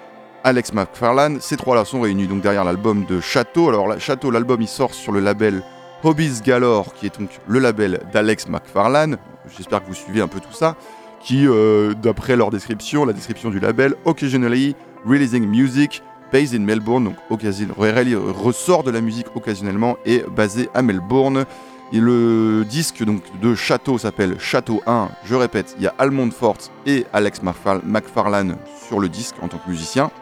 Alex 0.43 0.73
McFarlane. 0.73 1.39
Ces 1.41 1.57
trois-là 1.57 1.85
sont 1.85 2.01
réunis 2.01 2.27
donc 2.27 2.41
derrière 2.43 2.65
l'album 2.65 3.05
de 3.07 3.21
Château. 3.21 3.69
Alors 3.69 3.99
Château, 4.01 4.31
l'album 4.31 4.61
il 4.61 4.69
sort 4.69 4.95
sur 4.95 5.13
le 5.13 5.21
label 5.21 5.63
Hobbies 6.03 6.41
Galore, 6.45 6.93
qui 6.95 7.07
est 7.07 7.21
donc 7.21 7.31
le 7.47 7.59
label 7.59 8.01
d'Alex 8.13 8.49
McFarlane. 8.49 9.17
J'espère 9.57 9.83
que 9.83 9.89
vous 9.89 9.95
suivez 9.95 10.21
un 10.21 10.29
peu 10.29 10.41
tout 10.41 10.53
ça. 10.53 10.77
Qui, 11.23 11.47
euh, 11.47 11.93
d'après 11.93 12.35
leur 12.35 12.51
description, 12.51 13.05
la 13.05 13.13
description 13.13 13.51
du 13.51 13.61
label, 13.61 13.95
occasionally 14.07 14.75
releasing 15.07 15.47
music 15.47 16.03
based 16.33 16.55
in 16.55 16.65
Melbourne, 16.65 17.05
donc 17.05 17.17
occasion- 17.29 17.69
ressort 17.77 18.83
de 18.85 18.91
la 18.91 19.01
musique 19.03 19.27
occasionnellement 19.35 19.99
et 20.07 20.25
basé 20.35 20.71
à 20.73 20.81
Melbourne. 20.81 21.45
Et 21.93 21.99
le 21.99 22.65
disque 22.65 23.03
donc, 23.03 23.23
de 23.41 23.57
Château 23.57 23.99
s'appelle 23.99 24.39
Château 24.39 24.81
1. 24.87 25.09
Je 25.25 25.35
répète, 25.35 25.75
il 25.77 25.83
y 25.83 25.89
a 25.89 25.95
Almond 25.99 26.31
Fort 26.31 26.59
et 26.87 27.05
Alex 27.13 27.41
McFarlane 27.43 28.57
sur 28.87 29.01
le 29.01 29.09
disque 29.09 29.35
en 29.43 29.49
tant 29.49 29.59
que 29.59 29.69
musicien. 29.69 30.13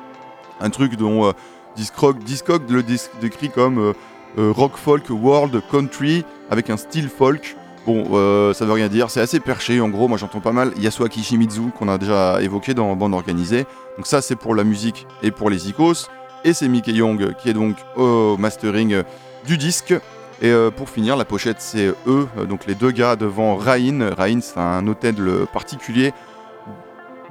Un 0.61 0.71
truc 0.71 0.97
dont 0.97 1.27
euh, 1.27 1.33
Discog, 1.77 2.71
le 2.71 2.83
décrit 3.21 3.51
comme 3.51 3.79
euh, 3.79 3.93
euh, 4.39 4.51
rock 4.51 4.77
folk 4.77 5.05
world 5.11 5.61
country 5.71 6.25
avec 6.51 6.71
un 6.71 6.79
style 6.79 7.11
folk. 7.11 7.55
Bon, 7.87 8.05
ça 8.53 8.67
veut 8.67 8.73
rien 8.73 8.89
dire, 8.89 9.09
c'est 9.09 9.21
assez 9.21 9.41
perché 9.41 9.81
en 9.81 9.89
gros. 9.89 10.09
Moi 10.09 10.19
j'entends 10.19 10.41
pas 10.41 10.53
mal 10.53 10.73
Yasuaki 10.77 11.23
Shimizu 11.23 11.71
qu'on 11.79 11.89
a 11.89 11.97
déjà 11.97 12.43
évoqué 12.43 12.75
dans 12.75 12.95
Bande 12.97 13.15
Organisée. 13.15 13.65
Donc 13.97 14.07
ça 14.07 14.21
c'est 14.21 14.37
pour 14.37 14.55
la 14.55 14.63
musique 14.63 15.07
et 15.23 15.31
pour 15.31 15.49
les 15.49 15.71
icos. 15.71 16.11
Et 16.45 16.53
c'est 16.53 16.69
Mickey 16.69 16.93
Young 16.93 17.35
qui 17.37 17.49
est 17.49 17.55
donc 17.55 17.77
au 17.97 18.37
mastering 18.37 19.03
du 19.47 19.57
disque. 19.57 19.95
Et 20.41 20.51
euh, 20.51 20.71
pour 20.71 20.89
finir, 20.89 21.17
la 21.17 21.25
pochette, 21.25 21.61
c'est 21.61 21.89
eux, 22.07 22.29
euh, 22.39 22.45
donc 22.45 22.67
les 22.67 22.75
deux 22.75 22.93
gars 22.93 23.17
devant 23.17 23.57
Rain. 23.57 24.11
Rain, 24.17 24.41
c'est 24.41 24.59
un 24.59 24.87
hôtel 24.87 25.17
particulier 25.53 26.13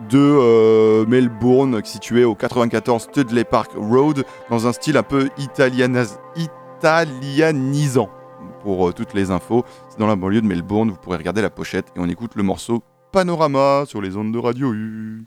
de 0.10 0.20
euh, 0.20 1.06
Melbourne, 1.08 1.82
situé 1.84 2.24
au 2.24 2.36
94 2.36 3.04
Studley 3.04 3.44
Park 3.44 3.72
Road, 3.76 4.24
dans 4.50 4.68
un 4.68 4.72
style 4.72 4.98
un 4.98 5.04
peu 5.04 5.30
italianisant. 5.38 6.10
Pour 8.62 8.90
euh, 8.90 8.94
toutes 8.94 9.14
les 9.14 9.32
infos, 9.32 9.66
c'est 9.90 10.00
dans 10.00 10.08
la 10.08 10.16
banlieue 10.16 10.42
de 10.42 10.48
Melbourne, 10.48 10.90
vous 10.90 10.98
pourrez 10.98 11.18
regarder 11.18 11.42
la 11.42 11.50
pochette 11.50 11.88
et 11.96 12.00
on 12.00 12.08
écoute 12.08 12.36
le 12.36 12.44
morceau 12.44 12.84
Panorama 13.12 13.84
sur 13.88 14.02
les 14.02 14.18
ondes 14.18 14.32
de 14.32 14.40
Radio 14.40 14.74
U. 14.74 15.26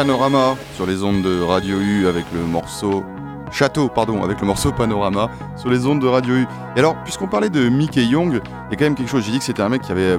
Panorama 0.00 0.56
sur 0.76 0.86
les 0.86 1.02
ondes 1.02 1.20
de 1.20 1.42
Radio 1.42 1.78
U 1.78 2.06
avec 2.06 2.24
le 2.32 2.40
morceau 2.40 3.04
Château, 3.52 3.90
pardon, 3.90 4.22
avec 4.24 4.40
le 4.40 4.46
morceau 4.46 4.72
Panorama 4.72 5.28
sur 5.58 5.68
les 5.68 5.84
ondes 5.84 6.00
de 6.00 6.06
Radio 6.06 6.36
U. 6.36 6.46
Et 6.74 6.78
alors, 6.78 6.96
puisqu'on 7.04 7.26
parlait 7.26 7.50
de 7.50 7.68
Mickey 7.68 8.06
Young, 8.06 8.40
il 8.42 8.70
y 8.70 8.74
a 8.74 8.76
quand 8.78 8.86
même 8.86 8.94
quelque 8.94 9.10
chose. 9.10 9.24
J'ai 9.26 9.32
dit 9.32 9.40
que 9.40 9.44
c'était 9.44 9.60
un 9.60 9.68
mec 9.68 9.82
qui 9.82 9.92
avait 9.92 10.18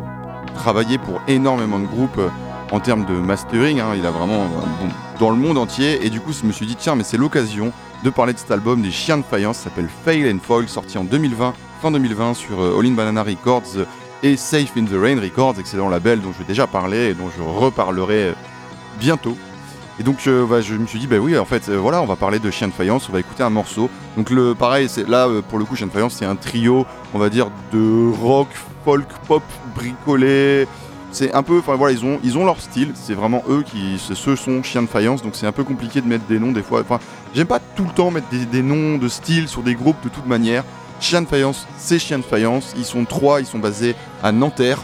travaillé 0.53 0.99
pour 0.99 1.19
énormément 1.27 1.79
de 1.79 1.87
groupes 1.87 2.19
euh, 2.19 2.29
en 2.71 2.79
termes 2.79 3.05
de 3.05 3.13
mastering. 3.13 3.79
hein. 3.79 3.95
il 3.97 4.05
a 4.05 4.11
vraiment 4.11 4.43
euh, 4.43 4.87
dans 5.19 5.31
le 5.31 5.37
monde 5.37 5.57
entier. 5.57 6.05
Et 6.05 6.11
du 6.11 6.21
coup, 6.21 6.31
je 6.31 6.45
me 6.45 6.51
suis 6.51 6.67
dit 6.67 6.75
tiens, 6.75 6.93
mais 6.93 7.03
c'est 7.03 7.17
l'occasion 7.17 7.71
de 8.03 8.09
parler 8.11 8.33
de 8.33 8.37
cet 8.37 8.51
album 8.51 8.83
des 8.83 8.91
Chiens 8.91 9.17
de 9.17 9.23
Faïence. 9.23 9.57
S'appelle 9.57 9.89
Fail 10.05 10.31
and 10.31 10.37
Foil, 10.43 10.69
sorti 10.69 10.99
en 10.99 11.05
2020, 11.05 11.55
fin 11.81 11.89
2020 11.89 12.35
sur 12.35 12.61
euh, 12.61 12.77
All 12.79 12.85
in 12.85 12.91
Banana 12.91 13.23
Records 13.23 13.87
et 14.21 14.37
Safe 14.37 14.77
in 14.77 14.85
the 14.85 14.93
Rain 14.93 15.19
Records, 15.19 15.55
excellent 15.57 15.89
label 15.89 16.21
dont 16.21 16.31
je 16.33 16.37
vais 16.37 16.47
déjà 16.47 16.67
parler 16.67 17.09
et 17.09 17.13
dont 17.15 17.31
je 17.35 17.41
reparlerai 17.41 18.35
bientôt. 18.99 19.35
Et 19.99 20.03
donc 20.03 20.25
euh, 20.25 20.45
bah, 20.45 20.61
je 20.61 20.73
me 20.75 20.87
suis 20.87 20.99
dit 20.99 21.05
bah 21.05 21.17
oui 21.17 21.37
en 21.37 21.45
fait 21.45 21.69
euh, 21.69 21.77
voilà 21.77 22.01
on 22.01 22.05
va 22.05 22.15
parler 22.15 22.39
de 22.39 22.49
Chien 22.49 22.67
de 22.67 22.73
Faïence, 22.73 23.07
on 23.09 23.13
va 23.13 23.19
écouter 23.19 23.43
un 23.43 23.49
morceau. 23.49 23.89
Donc 24.17 24.29
le 24.29 24.55
pareil 24.55 24.87
c'est 24.89 25.07
là 25.07 25.27
euh, 25.27 25.41
pour 25.41 25.59
le 25.59 25.65
coup 25.65 25.75
Chien 25.75 25.87
de 25.87 25.91
Faïence 25.91 26.15
c'est 26.17 26.25
un 26.25 26.35
trio 26.35 26.85
on 27.13 27.19
va 27.19 27.29
dire 27.29 27.51
de 27.71 28.09
rock, 28.21 28.47
folk, 28.85 29.07
pop 29.27 29.43
bricolé. 29.75 30.67
C'est 31.11 31.33
un 31.33 31.43
peu 31.43 31.59
enfin 31.59 31.75
voilà 31.75 31.93
ils 31.93 32.05
ont 32.05 32.19
ils 32.23 32.37
ont 32.37 32.45
leur 32.45 32.61
style, 32.61 32.93
c'est 32.95 33.13
vraiment 33.13 33.43
eux 33.49 33.63
qui 33.63 33.99
ceux 33.99 34.35
sont 34.35 34.63
Chien 34.63 34.81
de 34.81 34.87
Faïence 34.87 35.21
donc 35.21 35.33
c'est 35.35 35.45
un 35.45 35.51
peu 35.51 35.65
compliqué 35.65 36.01
de 36.01 36.07
mettre 36.07 36.25
des 36.25 36.39
noms 36.39 36.53
des 36.53 36.63
fois. 36.63 36.81
Enfin 36.81 36.99
j'aime 37.35 37.47
pas 37.47 37.59
tout 37.75 37.83
le 37.83 37.91
temps 37.91 38.11
mettre 38.11 38.29
des, 38.29 38.45
des 38.45 38.63
noms 38.63 38.97
de 38.97 39.07
style 39.09 39.47
sur 39.49 39.61
des 39.61 39.75
groupes 39.75 40.01
de 40.03 40.09
toute 40.09 40.25
manière. 40.25 40.63
Chien 41.01 41.21
de 41.21 41.27
Faïence 41.27 41.67
c'est 41.77 41.99
Chien 41.99 42.17
de 42.17 42.23
Faïence, 42.23 42.73
ils 42.77 42.85
sont 42.85 43.03
trois, 43.03 43.41
ils 43.41 43.45
sont 43.45 43.59
basés 43.59 43.95
à 44.23 44.31
Nanterre. 44.31 44.81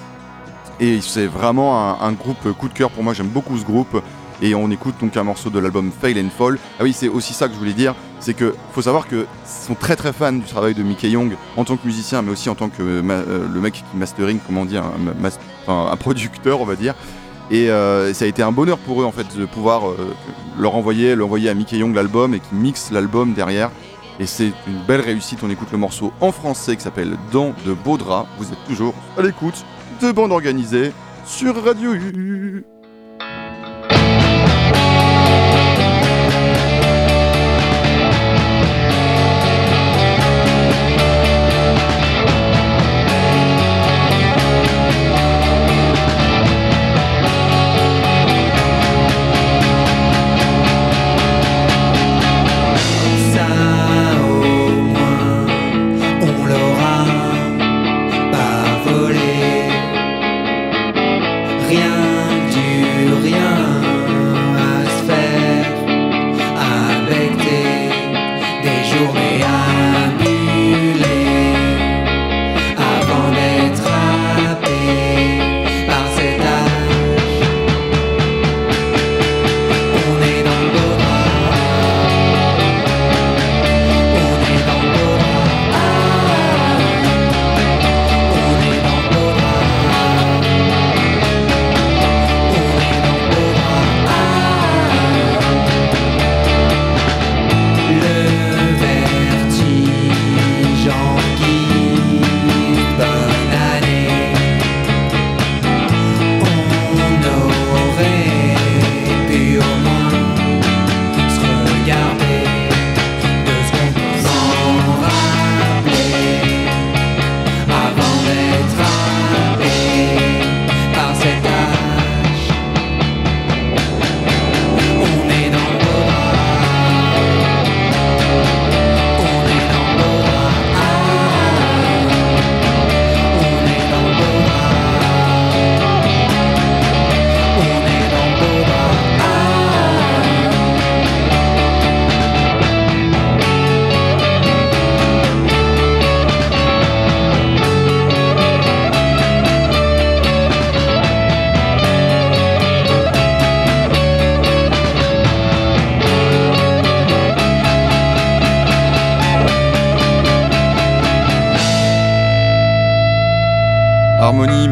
Et 0.79 1.01
c'est 1.01 1.25
vraiment 1.25 1.89
un, 1.89 2.07
un 2.07 2.11
groupe 2.11 2.51
coup 2.53 2.67
de 2.67 2.73
cœur 2.73 2.91
pour 2.91 3.03
moi, 3.03 3.13
j'aime 3.15 3.29
beaucoup 3.29 3.57
ce 3.57 3.63
groupe. 3.63 3.99
Et 4.41 4.53
on 4.53 4.69
écoute 4.69 4.95
donc 5.01 5.17
un 5.17 5.23
morceau 5.23 5.49
de 5.49 5.57
l'album 5.59 5.91
Fail 5.91 6.19
and 6.19 6.29
Fall. 6.29 6.59
Ah 6.79 6.83
oui, 6.83 6.93
c'est 6.93 7.07
aussi 7.07 7.33
ça 7.33 7.47
que 7.47 7.53
je 7.53 7.59
voulais 7.59 7.73
dire, 7.73 7.95
c'est 8.19 8.33
que 8.35 8.53
faut 8.73 8.81
savoir 8.83 9.07
que 9.07 9.25
sont 9.45 9.73
très 9.73 9.95
très 9.95 10.13
fans 10.13 10.31
du 10.33 10.41
travail 10.45 10.75
de 10.75 10.83
Mickey 10.83 11.09
Young 11.09 11.35
en 11.55 11.63
tant 11.63 11.75
que 11.77 11.85
musicien, 11.87 12.21
mais 12.21 12.31
aussi 12.31 12.49
en 12.49 12.55
tant 12.55 12.69
que 12.69 13.01
ma- 13.01 13.13
euh, 13.15 13.47
le 13.51 13.59
mec 13.59 13.73
qui 13.73 13.83
mastering, 13.97 14.37
comment 14.45 14.65
dire, 14.65 14.83
un, 15.67 15.71
un 15.91 15.95
producteur, 15.97 16.61
on 16.61 16.65
va 16.65 16.75
dire. 16.75 16.93
Et 17.49 17.69
euh, 17.71 18.13
ça 18.13 18.25
a 18.25 18.27
été 18.27 18.43
un 18.43 18.51
bonheur 18.51 18.77
pour 18.77 19.01
eux 19.01 19.05
en 19.05 19.11
fait 19.11 19.25
de 19.37 19.45
pouvoir 19.45 19.89
euh, 19.89 20.13
leur 20.59 20.75
envoyer, 20.75 21.15
leur 21.15 21.27
envoyer 21.27 21.49
à 21.49 21.53
Mickey 21.53 21.77
Young 21.77 21.95
l'album 21.95 22.33
et 22.33 22.39
qui 22.39 22.53
mixe 22.53 22.91
l'album 22.91 23.33
derrière. 23.33 23.71
Et 24.19 24.25
c'est 24.25 24.51
une 24.67 24.79
belle 24.87 25.01
réussite. 25.01 25.39
On 25.43 25.49
écoute 25.49 25.69
le 25.71 25.77
morceau 25.77 26.11
en 26.21 26.31
français 26.31 26.75
qui 26.75 26.83
s'appelle 26.83 27.15
Dans 27.31 27.53
de 27.65 27.73
beaux 27.73 27.97
draps. 27.97 28.27
Vous 28.37 28.45
êtes 28.51 28.63
toujours 28.67 28.93
à 29.17 29.21
l'écoute 29.21 29.63
de 30.01 30.11
bande 30.11 30.31
organisée 30.31 30.91
sur 31.25 31.63
Radio 31.63 31.93
U. 31.93 32.65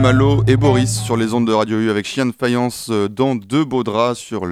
Malo 0.05 0.43
et 0.45 0.55
Boris 0.55 1.01
sur 1.01 1.17
les 1.17 1.33
ondes 1.33 1.47
de 1.47 1.51
Radio 1.51 1.79
U 1.79 1.89
avec 1.89 2.05
Chien 2.05 2.27
de 2.27 2.31
Faïence 2.31 2.89
euh, 2.91 3.09
dans 3.09 3.35
deux 3.35 3.65
beaux 3.65 3.83
draps 3.83 4.19
sur 4.19 4.47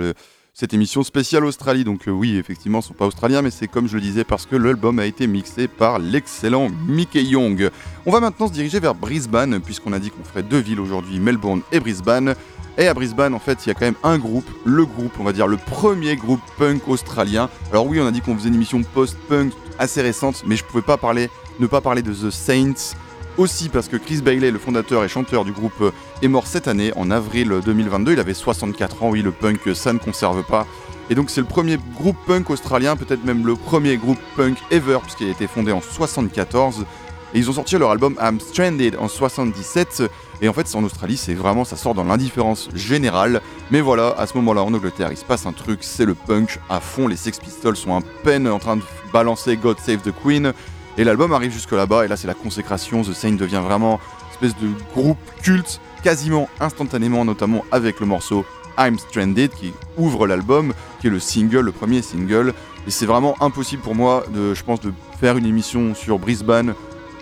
cette 0.51 0.73
émission 0.73 1.03
spéciale 1.03 1.45
Australie. 1.45 1.83
Donc 1.83 2.07
euh, 2.07 2.11
oui, 2.11 2.37
effectivement, 2.37 2.79
ils 2.79 2.83
sont 2.83 2.95
pas 2.95 3.05
australiens, 3.05 3.43
mais 3.43 3.51
c'est 3.51 3.67
comme 3.67 3.87
je 3.87 3.93
le 3.93 4.01
disais 4.01 4.23
parce 4.23 4.47
que 4.47 4.55
l'album 4.55 4.97
a 4.97 5.05
été 5.05 5.27
mixé 5.27 5.67
par 5.67 5.99
l'excellent 5.99 6.69
Mickey 6.87 7.21
Young. 7.21 7.69
On 8.07 8.11
va 8.11 8.19
maintenant 8.19 8.47
se 8.47 8.53
diriger 8.53 8.79
vers 8.79 8.95
Brisbane 8.95 9.59
puisqu'on 9.59 9.93
a 9.93 9.99
dit 9.99 10.09
qu'on 10.09 10.23
ferait 10.23 10.41
deux 10.41 10.57
villes 10.57 10.79
aujourd'hui, 10.79 11.19
Melbourne 11.19 11.61
et 11.71 11.79
Brisbane. 11.79 12.33
Et 12.79 12.87
à 12.87 12.95
Brisbane, 12.95 13.35
en 13.35 13.39
fait, 13.39 13.63
il 13.63 13.69
y 13.69 13.71
a 13.71 13.75
quand 13.75 13.85
même 13.85 13.93
un 14.01 14.17
groupe, 14.17 14.49
le 14.65 14.87
groupe, 14.87 15.13
on 15.19 15.23
va 15.23 15.33
dire 15.33 15.45
le 15.45 15.57
premier 15.57 16.15
groupe 16.15 16.41
punk 16.57 16.87
australien. 16.87 17.47
Alors 17.69 17.85
oui, 17.85 17.99
on 18.01 18.07
a 18.07 18.11
dit 18.11 18.21
qu'on 18.21 18.35
faisait 18.35 18.49
une 18.49 18.55
émission 18.55 18.81
post-punk 18.81 19.53
assez 19.77 20.01
récente, 20.01 20.45
mais 20.47 20.55
je 20.55 20.63
pouvais 20.63 20.81
pas 20.81 20.97
parler, 20.97 21.29
ne 21.59 21.67
pas 21.67 21.79
parler 21.79 22.01
de 22.01 22.11
The 22.11 22.31
Saints. 22.31 22.95
Aussi 23.37 23.69
parce 23.69 23.87
que 23.87 23.97
Chris 23.97 24.21
Bailey, 24.21 24.51
le 24.51 24.59
fondateur 24.59 25.03
et 25.03 25.07
chanteur 25.07 25.43
du 25.43 25.51
groupe, 25.51 25.91
est 26.21 26.27
mort 26.27 26.45
cette 26.45 26.67
année, 26.67 26.91
en 26.95 27.09
avril 27.09 27.61
2022. 27.65 28.13
Il 28.13 28.19
avait 28.19 28.35
64 28.35 29.03
ans, 29.03 29.09
oui, 29.09 29.23
le 29.23 29.31
punk, 29.31 29.59
ça 29.73 29.91
ne 29.91 29.97
conserve 29.97 30.43
pas. 30.43 30.67
Et 31.09 31.15
donc 31.15 31.29
c'est 31.29 31.41
le 31.41 31.47
premier 31.47 31.77
groupe 31.95 32.15
punk 32.27 32.49
australien, 32.49 32.95
peut-être 32.95 33.25
même 33.25 33.45
le 33.45 33.55
premier 33.55 33.97
groupe 33.97 34.19
punk 34.37 34.57
ever, 34.71 34.99
puisqu'il 35.01 35.27
a 35.27 35.31
été 35.31 35.47
fondé 35.47 35.71
en 35.71 35.81
74. 35.81 36.85
Et 37.33 37.39
ils 37.39 37.49
ont 37.49 37.53
sorti 37.53 37.75
leur 37.77 37.89
album 37.89 38.15
I'm 38.21 38.39
Stranded 38.39 38.95
en 38.99 39.07
77. 39.07 40.03
Et 40.41 40.47
en 40.47 40.53
fait, 40.53 40.69
en 40.75 40.83
Australie, 40.83 41.17
c'est 41.17 41.33
vraiment, 41.33 41.65
ça 41.65 41.75
sort 41.75 41.95
dans 41.95 42.03
l'indifférence 42.03 42.69
générale. 42.75 43.41
Mais 43.71 43.81
voilà, 43.81 44.13
à 44.19 44.27
ce 44.27 44.35
moment-là, 44.37 44.61
en 44.61 44.73
Angleterre, 44.73 45.09
il 45.11 45.17
se 45.17 45.25
passe 45.25 45.47
un 45.47 45.53
truc, 45.53 45.79
c'est 45.81 46.05
le 46.05 46.13
punk 46.13 46.59
à 46.69 46.79
fond. 46.79 47.07
Les 47.07 47.15
Sex 47.15 47.39
Pistols 47.39 47.77
sont 47.77 47.95
à 47.95 48.01
peine 48.23 48.47
en 48.47 48.59
train 48.59 48.77
de 48.77 48.83
balancer 49.11 49.57
God 49.57 49.79
Save 49.79 50.01
the 50.01 50.13
Queen. 50.23 50.53
Et 50.97 51.03
l'album 51.03 51.33
arrive 51.33 51.51
jusque 51.51 51.71
là-bas, 51.71 52.05
et 52.05 52.07
là, 52.07 52.17
c'est 52.17 52.27
la 52.27 52.33
consécration. 52.33 53.01
The 53.01 53.13
Saint 53.13 53.31
devient 53.31 53.61
vraiment 53.63 53.99
espèce 54.31 54.55
de 54.61 54.69
groupe 54.93 55.17
culte, 55.41 55.79
quasiment 56.03 56.49
instantanément, 56.59 57.25
notamment 57.25 57.63
avec 57.71 57.99
le 57.99 58.05
morceau 58.05 58.45
I'm 58.77 58.97
Stranded 58.97 59.51
qui 59.51 59.73
ouvre 59.97 60.27
l'album, 60.27 60.73
qui 60.99 61.07
est 61.07 61.09
le 61.09 61.19
single, 61.19 61.61
le 61.61 61.71
premier 61.71 62.01
single. 62.01 62.53
Et 62.87 62.91
c'est 62.91 63.05
vraiment 63.05 63.41
impossible 63.41 63.81
pour 63.81 63.95
moi, 63.95 64.25
de, 64.33 64.53
je 64.53 64.63
pense, 64.63 64.81
de 64.81 64.93
faire 65.19 65.37
une 65.37 65.45
émission 65.45 65.95
sur 65.95 66.19
Brisbane 66.19 66.73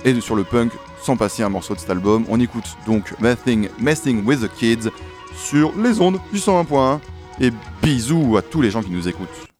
et 0.05 0.19
sur 0.19 0.35
le 0.35 0.43
punk 0.43 0.71
sans 1.01 1.17
passer 1.17 1.43
un 1.43 1.49
morceau 1.49 1.75
de 1.75 1.79
cet 1.79 1.89
album. 1.89 2.25
On 2.29 2.39
écoute 2.39 2.77
donc 2.85 3.13
Messing, 3.19 3.69
Messing 3.79 4.25
with 4.25 4.41
the 4.41 4.51
Kids 4.55 4.89
sur 5.35 5.73
les 5.77 5.99
ondes 5.99 6.19
du 6.31 6.39
101.1 6.39 6.99
et 7.39 7.51
bisous 7.81 8.37
à 8.37 8.41
tous 8.41 8.61
les 8.61 8.71
gens 8.71 8.81
qui 8.81 8.91
nous 8.91 9.07
écoutent. 9.07 9.50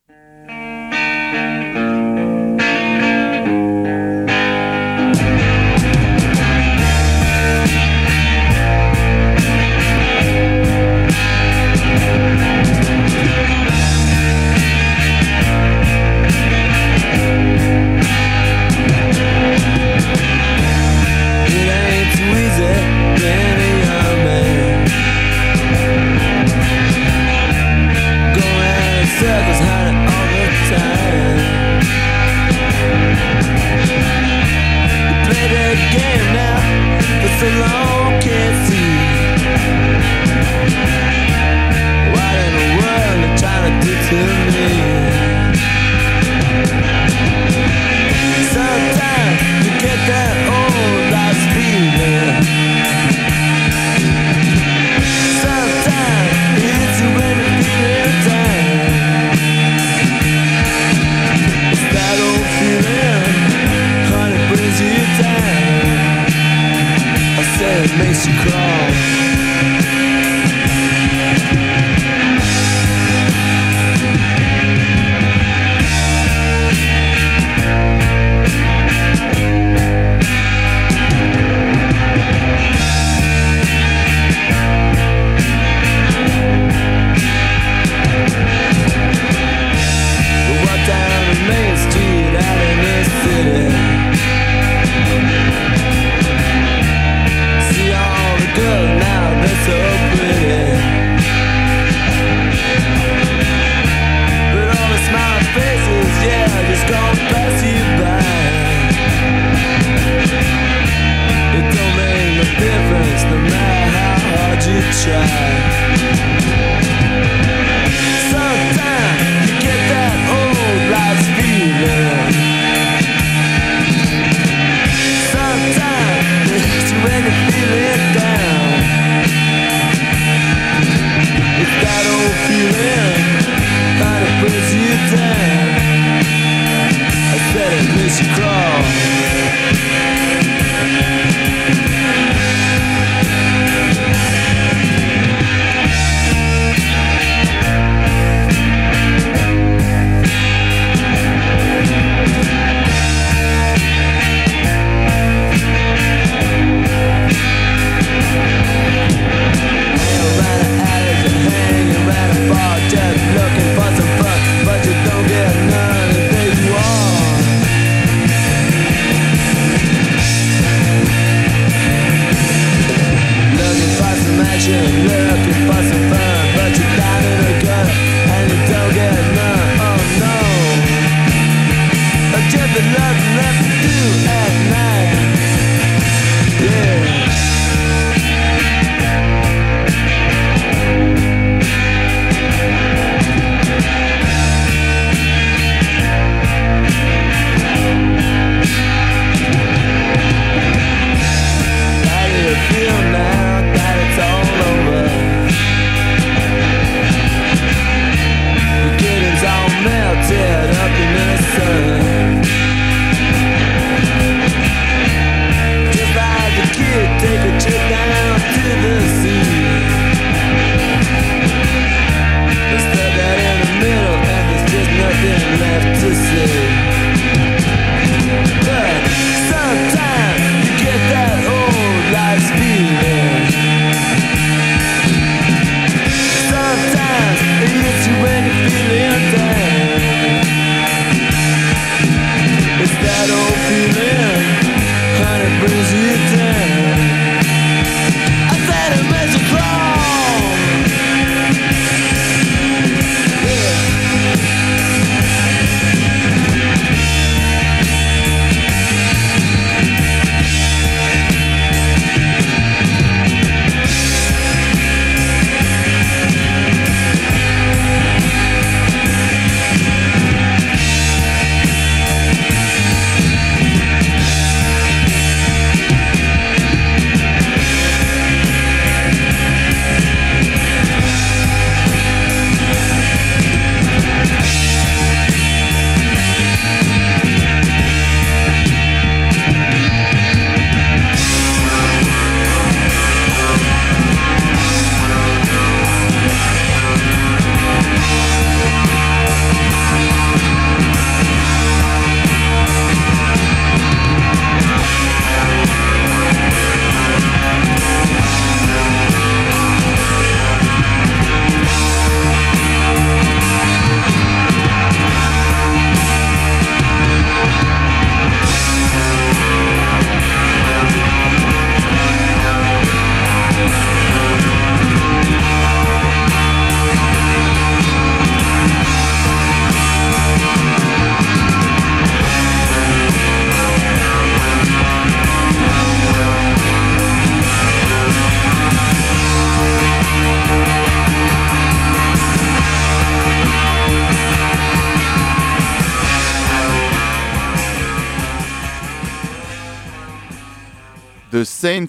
love 182.90 183.36
love 183.38 183.71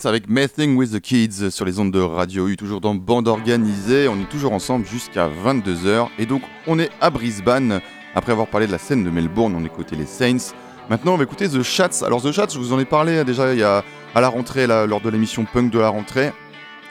Avec 0.05 0.29
Messing 0.29 0.77
with 0.77 0.93
the 0.93 1.01
Kids 1.01 1.51
sur 1.51 1.67
les 1.67 1.79
ondes 1.79 1.91
de 1.91 2.01
Radio 2.01 2.49
U, 2.49 2.57
toujours 2.57 2.81
dans 2.81 2.95
bande 2.95 3.29
organisée. 3.29 4.09
On 4.09 4.19
est 4.19 4.29
toujours 4.29 4.55
ensemble 4.55 4.87
jusqu'à 4.87 5.29
22h. 5.29 6.09
Et 6.19 6.25
donc, 6.25 6.41
on 6.67 6.79
est 6.79 6.89
à 7.03 7.11
Brisbane. 7.11 7.81
Après 8.15 8.33
avoir 8.33 8.47
parlé 8.47 8.67
de 8.67 8.73
la 8.73 8.79
scène 8.79 9.05
de 9.05 9.11
Melbourne, 9.11 9.55
on 9.55 9.65
écoutait 9.65 9.95
les 9.95 10.07
Saints. 10.07 10.55
Maintenant, 10.89 11.13
on 11.13 11.17
va 11.19 11.25
écouter 11.25 11.47
The 11.47 11.63
Chats. 11.63 12.03
Alors, 12.07 12.23
The 12.23 12.33
Chats, 12.33 12.49
je 12.55 12.59
vous 12.59 12.73
en 12.73 12.79
ai 12.79 12.87
parlé 12.87 13.23
déjà 13.25 13.51
à 14.15 14.21
la 14.21 14.29
rentrée, 14.29 14.67
lors 14.67 15.01
de 15.03 15.11
l'émission 15.11 15.45
Punk 15.45 15.71
de 15.71 15.79
la 15.79 15.91
rentrée, 15.91 16.33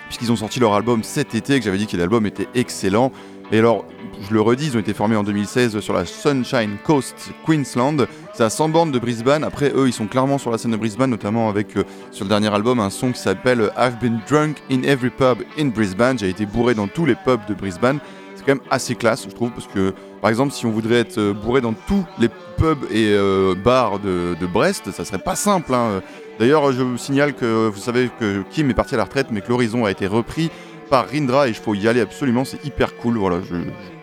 puisqu'ils 0.08 0.32
ont 0.32 0.36
sorti 0.36 0.60
leur 0.60 0.74
album 0.76 1.04
cet 1.04 1.34
été, 1.34 1.58
que 1.58 1.66
j'avais 1.66 1.80
dit 1.80 1.88
que 1.88 1.98
l'album 1.98 2.28
était 2.28 2.50
excellent. 2.54 3.12
Et 3.54 3.60
alors, 3.60 3.84
je 4.30 4.34
le 4.34 4.40
redis, 4.40 4.68
ils 4.68 4.78
ont 4.78 4.80
été 4.80 4.94
formés 4.94 5.18
en 5.18 5.24
2016 5.24 5.80
sur 5.82 5.94
la 5.94 6.06
Sunshine 6.06 6.78
Coast, 6.86 7.32
Queensland. 7.46 8.08
C'est 8.34 8.44
à 8.44 8.50
100 8.50 8.70
bornes 8.70 8.92
de 8.92 9.00
Brisbane. 9.00 9.44
Après, 9.44 9.74
eux, 9.76 9.88
ils 9.88 9.94
sont 9.94 10.08
clairement 10.08 10.38
sur 10.38 10.52
la 10.52 10.58
scène 10.58 10.72
de 10.72 10.78
Brisbane, 10.78 11.10
notamment 11.10 11.50
avec, 11.50 11.76
euh, 11.76 11.84
sur 12.12 12.24
le 12.24 12.30
dernier 12.30 12.54
album, 12.54 12.80
un 12.80 12.90
son 12.90 13.12
qui 13.12 13.20
s'appelle 13.20 13.70
I've 13.78 14.00
been 14.00 14.22
drunk 14.30 14.58
in 14.72 14.84
every 14.84 15.10
pub 15.10 15.40
in 15.60 15.66
Brisbane. 15.66 16.18
J'ai 16.18 16.30
été 16.30 16.46
bourré 16.46 16.76
dans 16.76 16.88
tous 16.88 17.06
les 17.06 17.16
pubs 17.16 17.46
de 17.50 17.54
Brisbane. 17.54 18.00
C'est 18.36 18.46
quand 18.46 18.56
même 18.56 18.64
assez 18.72 18.96
classe, 18.96 19.26
je 19.30 19.36
trouve, 19.36 19.52
parce 19.52 19.68
que, 19.68 19.94
par 20.22 20.30
exemple, 20.30 20.54
si 20.54 20.66
on 20.66 20.72
voudrait 20.72 21.00
être 21.00 21.18
euh, 21.18 21.34
bourré 21.34 21.60
dans 21.60 21.74
tous 21.74 22.06
les 22.20 22.30
pubs 22.58 22.86
et 22.90 23.12
euh, 23.12 23.54
bars 23.54 24.00
de, 24.00 24.36
de 24.40 24.46
Brest, 24.48 24.92
ça 24.92 25.04
serait 25.04 25.20
pas 25.20 25.36
simple. 25.36 25.74
hein. 25.74 26.02
D'ailleurs, 26.40 26.72
je 26.72 26.82
vous 26.82 26.98
signale 26.98 27.34
que 27.34 27.68
vous 27.68 27.80
savez 27.80 28.10
que 28.18 28.44
Kim 28.50 28.70
est 28.70 28.74
parti 28.74 28.96
à 28.96 28.98
la 28.98 29.04
retraite, 29.04 29.28
mais 29.30 29.42
que 29.42 29.50
l'Horizon 29.50 29.86
a 29.86 29.92
été 29.92 30.08
repris 30.08 30.50
par 30.92 31.08
Rindra 31.08 31.48
et 31.48 31.52
il 31.52 31.56
faut 31.56 31.74
y 31.74 31.88
aller 31.88 32.02
absolument, 32.02 32.44
c'est 32.44 32.64
hyper 32.66 32.98
cool. 32.98 33.18
Voilà, 33.18 33.40
je, 33.50 33.56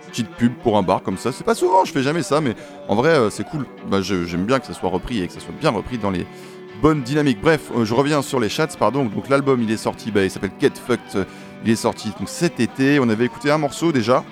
petite 0.09 0.31
pub 0.31 0.55
pour 0.55 0.79
un 0.79 0.83
bar 0.83 1.03
comme 1.03 1.18
ça. 1.18 1.33
C'est 1.33 1.44
pas 1.44 1.55
souvent, 1.55 1.85
je 1.85 1.92
fais 1.92 2.03
jamais 2.03 2.22
ça, 2.22 2.40
mais 2.40 2.55
en 2.88 2.94
vrai, 2.94 3.11
euh, 3.11 3.31
c'est 3.31 3.44
cool. 3.44 3.66
Bah, 3.90 4.01
J'aime 4.01 4.46
bien 4.46 4.59
que 4.59 4.66
ça 4.66 4.72
soit 4.72 4.88
repris 4.88 5.22
et 5.22 5.27
que 5.27 5.35
ça 5.35 5.40
soit 5.40 5.55
bien 5.61 5.68
repris 5.70 5.98
dans 5.98 6.11
les 6.11 6.27
bonnes 6.81 7.03
dynamiques. 7.03 7.42
Bref, 7.42 7.70
euh, 7.77 7.85
je 7.85 7.92
reviens 7.92 8.22
sur 8.22 8.40
les 8.40 8.48
chats, 8.48 8.68
pardon. 8.79 9.05
Donc 9.05 9.29
l'album, 9.29 9.62
il 9.62 9.70
est 9.70 9.77
sorti, 9.77 10.11
bah, 10.11 10.24
il 10.24 10.31
s'appelle 10.31 10.53
Get 10.59 10.72
Fucked. 10.87 11.27
Il 11.62 11.70
est 11.70 11.77
sorti 11.77 12.11
donc, 12.18 12.29
cet 12.29 12.59
été. 12.59 12.98
On 13.01 13.09
avait 13.11 13.27
écouté 13.27 13.51
un 13.51 13.59
morceau 13.59 13.92
déjà. 13.92 14.24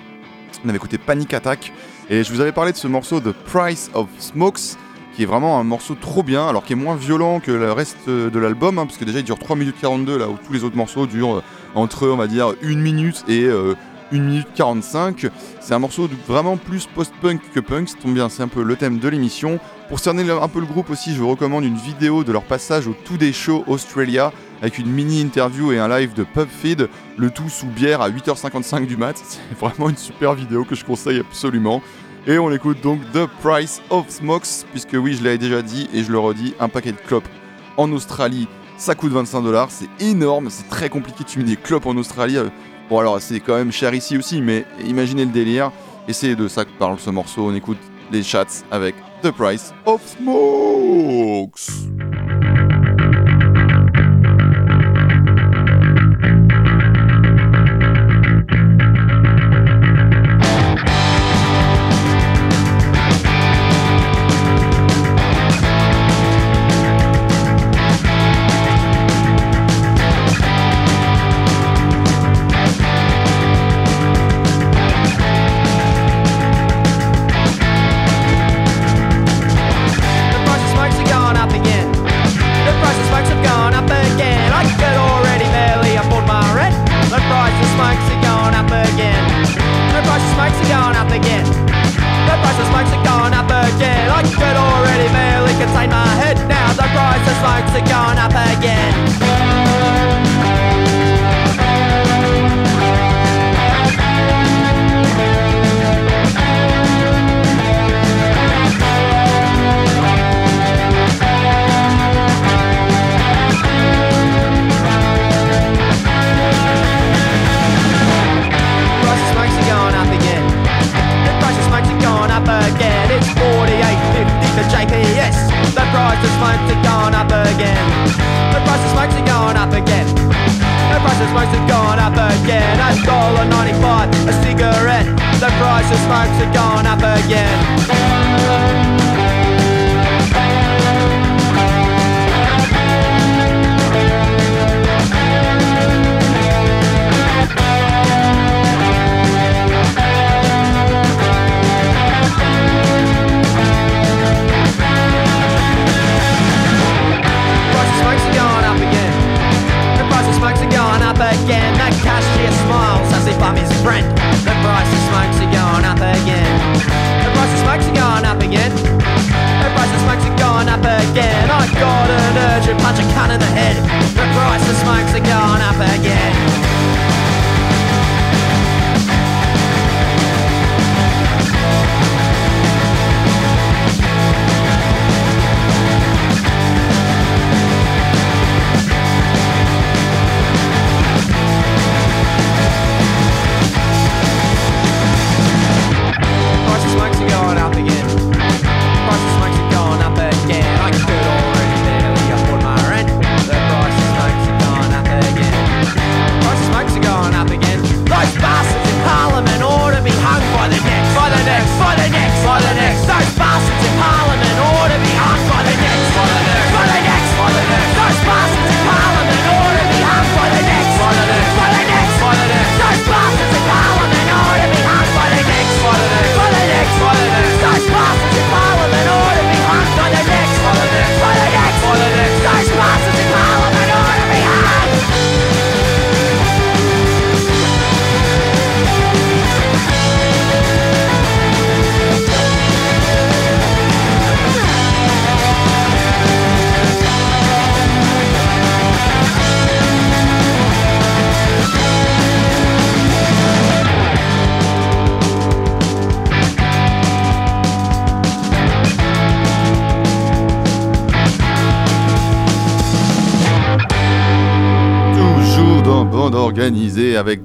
On 0.65 0.69
avait 0.69 0.77
écouté 0.77 0.97
Panic 0.97 1.35
Attack. 1.35 1.71
Et 2.09 2.23
je 2.23 2.33
vous 2.33 2.41
avais 2.41 2.53
parlé 2.53 2.71
de 2.71 2.77
ce 2.77 2.87
morceau 2.87 3.19
The 3.19 3.33
Price 3.33 3.91
of 3.93 4.07
Smokes 4.17 4.77
qui 5.17 5.23
est 5.23 5.25
vraiment 5.25 5.59
un 5.59 5.63
morceau 5.63 5.95
trop 5.95 6.21
bien, 6.21 6.47
alors 6.47 6.63
qui 6.63 6.73
est 6.73 6.75
moins 6.75 6.95
violent 6.95 7.39
que 7.39 7.51
le 7.51 7.71
reste 7.71 8.07
de 8.07 8.39
l'album, 8.39 8.77
hein, 8.77 8.85
parce 8.85 8.99
que 8.99 9.03
déjà 9.03 9.17
il 9.17 9.25
dure 9.25 9.39
3 9.39 9.55
minutes 9.55 9.77
42, 9.81 10.15
là 10.15 10.27
où 10.27 10.37
tous 10.45 10.53
les 10.53 10.63
autres 10.63 10.77
morceaux 10.77 11.07
durent 11.07 11.37
euh, 11.37 11.43
entre, 11.75 12.07
on 12.07 12.15
va 12.15 12.27
dire, 12.27 12.53
1 12.63 12.75
minute 12.75 13.23
et 13.27 13.43
euh, 13.43 13.75
1 14.11 14.19
minute 14.19 14.47
45. 14.55 15.27
C'est 15.59 15.73
un 15.73 15.79
morceau 15.79 16.09
vraiment 16.27 16.57
plus 16.57 16.87
post-punk 16.87 17.41
que 17.53 17.59
punk, 17.59 17.89
tombe 17.99 18.13
bien, 18.13 18.29
c'est 18.29 18.43
un 18.43 18.47
peu 18.47 18.63
le 18.63 18.75
thème 18.75 18.99
de 18.99 19.07
l'émission. 19.07 19.59
Pour 19.89 19.99
cerner 19.99 20.29
un 20.29 20.47
peu 20.47 20.59
le 20.59 20.65
groupe 20.65 20.89
aussi, 20.89 21.13
je 21.13 21.19
vous 21.19 21.29
recommande 21.29 21.63
une 21.63 21.77
vidéo 21.77 22.23
de 22.23 22.31
leur 22.31 22.43
passage 22.43 22.87
au 22.87 22.95
tout 23.05 23.17
des 23.17 23.31
shows 23.31 23.63
Australia, 23.67 24.33
avec 24.61 24.79
une 24.79 24.89
mini-interview 24.89 25.71
et 25.71 25.79
un 25.79 25.87
live 25.87 26.13
de 26.13 26.23
PubFeed, 26.23 26.89
le 27.17 27.29
tout 27.29 27.49
sous 27.49 27.67
bière 27.67 28.01
à 28.01 28.09
8h55 28.09 28.85
du 28.85 28.97
mat. 28.97 29.15
C'est 29.25 29.57
vraiment 29.57 29.89
une 29.89 29.97
super 29.97 30.33
vidéo 30.33 30.65
que 30.65 30.75
je 30.75 30.83
conseille 30.83 31.19
absolument. 31.19 31.81
Et 32.25 32.37
on 32.37 32.51
écoute 32.51 32.81
donc 32.81 32.99
The 33.13 33.25
Price 33.41 33.81
of 33.89 34.09
Smokes, 34.09 34.65
puisque 34.71 34.93
oui, 34.93 35.15
je 35.15 35.23
l'avais 35.23 35.37
déjà 35.37 35.61
dit 35.61 35.87
et 35.93 36.03
je 36.03 36.11
le 36.11 36.19
redis, 36.19 36.53
un 36.59 36.67
paquet 36.67 36.91
de 36.91 36.97
clopes 36.97 37.27
en 37.77 37.91
Australie, 37.93 38.49
ça 38.77 38.95
coûte 38.95 39.11
25 39.11 39.41
dollars, 39.41 39.69
c'est 39.71 39.89
énorme, 39.99 40.49
c'est 40.49 40.69
très 40.69 40.89
compliqué 40.89 41.23
de 41.23 41.29
fumer 41.29 41.45
des 41.45 41.55
clopes 41.55 41.85
en 41.85 41.95
Australie. 41.97 42.37
Euh, 42.37 42.49
Bon 42.89 42.99
alors 42.99 43.19
c'est 43.19 43.41
quand 43.41 43.55
même 43.55 43.71
cher 43.71 43.93
ici 43.93 44.17
aussi, 44.17 44.41
mais 44.41 44.65
imaginez 44.85 45.25
le 45.25 45.31
délire. 45.31 45.71
Et 46.07 46.13
c'est 46.13 46.35
de 46.35 46.47
ça 46.47 46.63
que 46.63 46.69
parle 46.79 46.97
ce 46.99 47.09
morceau, 47.09 47.47
on 47.47 47.53
écoute 47.53 47.79
les 48.11 48.23
chats 48.23 48.45
avec 48.71 48.95
The 49.21 49.31
Price 49.31 49.73
of 49.85 50.01
Smokes. 50.17 51.67
Of 97.77 97.83
smokes 97.83 97.89
have 97.89 97.89
gone 97.89 98.16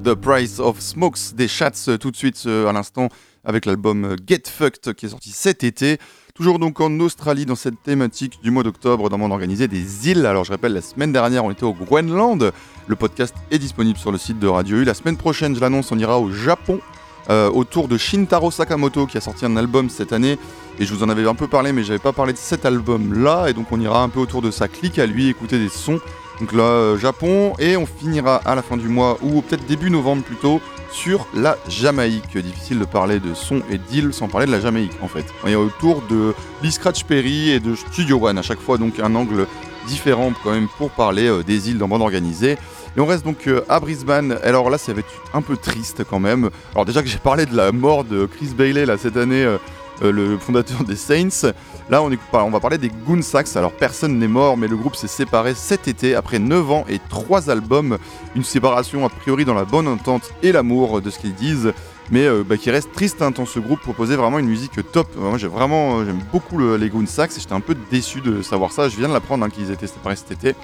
The 0.03 0.15
Price 0.15 0.59
of 0.59 0.81
Smokes 0.81 1.33
des 1.33 1.47
Chats 1.47 1.71
euh, 1.87 1.97
tout 1.97 2.11
de 2.11 2.17
suite 2.17 2.43
euh, 2.45 2.67
à 2.67 2.73
l'instant 2.73 3.07
avec 3.45 3.65
l'album 3.65 4.03
euh, 4.03 4.15
Get 4.27 4.43
Fucked 4.47 4.93
qui 4.95 5.05
est 5.05 5.09
sorti 5.09 5.31
cet 5.31 5.63
été. 5.63 5.97
Toujours 6.33 6.59
donc 6.59 6.81
en 6.81 6.99
Australie 6.99 7.45
dans 7.45 7.55
cette 7.55 7.81
thématique 7.83 8.39
du 8.43 8.51
mois 8.51 8.63
d'octobre 8.63 9.09
dans 9.09 9.17
Bande 9.17 9.31
Organisée 9.31 9.69
des 9.69 10.09
îles. 10.09 10.25
Alors 10.25 10.43
je 10.43 10.51
rappelle, 10.51 10.73
la 10.73 10.81
semaine 10.81 11.13
dernière 11.13 11.45
on 11.45 11.51
était 11.51 11.63
au 11.63 11.73
Groenland. 11.73 12.51
Le 12.87 12.95
podcast 12.97 13.33
est 13.49 13.59
disponible 13.59 13.97
sur 13.97 14.11
le 14.11 14.17
site 14.17 14.39
de 14.39 14.47
Radio 14.47 14.77
U. 14.77 14.83
La 14.83 14.93
semaine 14.93 15.15
prochaine, 15.15 15.55
je 15.55 15.61
l'annonce, 15.61 15.89
on 15.93 15.97
ira 15.97 16.19
au 16.19 16.31
Japon 16.31 16.81
euh, 17.29 17.49
autour 17.49 17.87
de 17.87 17.97
Shintaro 17.97 18.51
Sakamoto 18.51 19.05
qui 19.05 19.17
a 19.17 19.21
sorti 19.21 19.45
un 19.45 19.55
album 19.57 19.89
cette 19.89 20.13
année. 20.13 20.37
Et 20.79 20.85
je 20.85 20.93
vous 20.93 21.03
en 21.03 21.09
avais 21.09 21.27
un 21.27 21.35
peu 21.35 21.47
parlé 21.47 21.71
mais 21.71 21.83
j'avais 21.83 21.99
pas 21.99 22.13
parlé 22.13 22.33
de 22.33 22.37
cet 22.37 22.65
album 22.65 23.13
là 23.23 23.47
et 23.47 23.53
donc 23.53 23.71
on 23.71 23.79
ira 23.79 24.01
un 24.01 24.09
peu 24.09 24.19
autour 24.19 24.41
de 24.41 24.51
sa 24.51 24.67
clique 24.67 24.99
à 24.99 25.05
lui 25.05 25.29
écouter 25.29 25.59
des 25.59 25.69
sons. 25.69 25.99
Donc 26.39 26.51
là 26.51 26.63
euh, 26.63 26.97
Japon. 26.97 27.53
Et 27.59 27.77
on 27.77 27.85
finira 27.85 28.37
à 28.45 28.55
la 28.55 28.61
fin 28.61 28.77
du 28.77 28.87
mois 28.87 29.17
ou 29.21 29.41
peut-être 29.41 29.65
début 29.65 29.89
novembre 29.89 30.23
plutôt 30.23 30.61
sur 30.91 31.27
la 31.33 31.57
Jamaïque. 31.67 32.37
Difficile 32.37 32.79
de 32.79 32.85
parler 32.85 33.19
de 33.19 33.33
son 33.33 33.61
et 33.69 33.77
d'île 33.77 34.13
sans 34.13 34.27
parler 34.27 34.47
de 34.47 34.51
la 34.51 34.59
Jamaïque 34.59 34.97
en 35.01 35.07
fait. 35.07 35.25
On 35.43 35.47
est 35.47 35.55
autour 35.55 36.01
de 36.09 36.33
Lee 36.61 36.71
Scratch 36.71 37.03
Perry 37.03 37.51
et 37.51 37.59
de 37.59 37.75
Studio 37.75 38.19
One. 38.27 38.37
À 38.37 38.41
chaque 38.41 38.59
fois 38.59 38.77
donc 38.77 38.99
un 38.99 39.15
angle 39.15 39.47
différent 39.87 40.31
quand 40.43 40.51
même 40.51 40.67
pour 40.77 40.91
parler 40.91 41.27
euh, 41.27 41.43
des 41.43 41.69
îles 41.69 41.77
dans 41.77 41.87
bande 41.87 42.01
organisée 42.01 42.57
et 42.95 42.99
on 42.99 43.05
reste 43.05 43.25
donc 43.25 43.47
euh, 43.47 43.61
à 43.69 43.79
Brisbane. 43.79 44.37
Alors 44.43 44.69
là, 44.69 44.77
ça 44.77 44.93
va 44.93 44.99
être 44.99 45.13
un 45.33 45.41
peu 45.41 45.57
triste 45.57 46.03
quand 46.07 46.19
même. 46.19 46.49
Alors 46.73 46.85
déjà 46.85 47.01
que 47.01 47.07
j'ai 47.07 47.17
parlé 47.17 47.45
de 47.45 47.55
la 47.55 47.71
mort 47.71 48.03
de 48.03 48.25
Chris 48.25 48.49
Bailey 48.55 48.85
là 48.85 48.97
cette 48.97 49.17
année, 49.17 49.43
euh, 49.43 49.57
euh, 50.03 50.11
le 50.11 50.37
fondateur 50.37 50.83
des 50.83 50.95
Saints. 50.95 51.51
Là, 51.89 52.01
on, 52.01 52.49
va 52.49 52.59
parler 52.59 52.77
des 52.77 52.89
Goonsacks. 52.89 53.55
Alors 53.55 53.71
personne 53.73 54.17
n'est 54.17 54.27
mort, 54.27 54.57
mais 54.57 54.67
le 54.67 54.77
groupe 54.77 54.95
s'est 54.95 55.07
séparé 55.07 55.53
cet 55.53 55.87
été 55.87 56.15
après 56.15 56.39
9 56.39 56.71
ans 56.71 56.85
et 56.87 56.99
3 57.09 57.49
albums. 57.49 57.97
Une 58.35 58.43
séparation 58.43 59.05
a 59.05 59.09
priori 59.09 59.43
dans 59.43 59.53
la 59.53 59.65
bonne 59.65 59.87
entente 59.87 60.31
et 60.43 60.51
l'amour 60.51 61.01
de 61.01 61.09
ce 61.09 61.19
qu'ils 61.19 61.35
disent. 61.35 61.73
Mais 62.11 62.27
bah, 62.43 62.57
qui 62.57 62.69
reste 62.69 62.91
triste 62.91 63.21
hein, 63.21 63.31
tant 63.31 63.45
ce 63.45 63.59
groupe 63.59 63.79
proposait 63.79 64.15
vraiment 64.15 64.39
une 64.39 64.47
musique 64.47 64.79
top. 64.91 65.07
Moi 65.17 65.37
j'aime 65.37 66.21
beaucoup 66.31 66.57
le- 66.57 66.75
les 66.77 66.89
Goonsacks 66.89 67.31
et 67.35 67.39
j'étais 67.39 67.53
un 67.53 67.59
peu 67.61 67.75
déçu 67.91 68.21
de 68.21 68.41
savoir 68.41 68.71
ça. 68.71 68.87
Je 68.87 68.97
viens 68.97 69.07
de 69.07 69.13
l'apprendre 69.13 69.45
hein, 69.45 69.49
qu'ils 69.49 69.71
étaient 69.71 69.87
séparés 69.87 70.15
cet 70.15 70.31
été. 70.31 70.55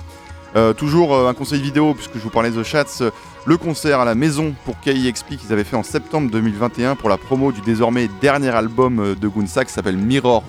Euh, 0.56 0.74
toujours 0.74 1.16
euh, 1.16 1.30
un 1.30 1.34
conseil 1.34 1.62
vidéo, 1.62 1.94
puisque 1.94 2.16
je 2.16 2.20
vous 2.20 2.32
parlais 2.32 2.50
de 2.50 2.64
Chats, 2.64 2.86
euh, 3.02 3.12
le 3.46 3.58
concert 3.58 4.00
à 4.00 4.06
la 4.06 4.16
maison 4.16 4.56
pour 4.66 4.80
KIXP 4.80 5.38
qu'ils 5.38 5.54
avaient 5.54 5.64
fait 5.64 5.76
en 5.76 5.84
septembre 5.84 6.32
2021 6.32 6.96
pour 6.96 7.10
la 7.10 7.18
promo 7.18 7.52
du 7.52 7.62
désormais 7.62 8.10
dernier 8.20 8.50
album 8.50 9.16
de 9.20 9.28
Goonsack 9.28 9.68
qui 9.68 9.74
s'appelle 9.74 9.98
Mirror 9.98 10.44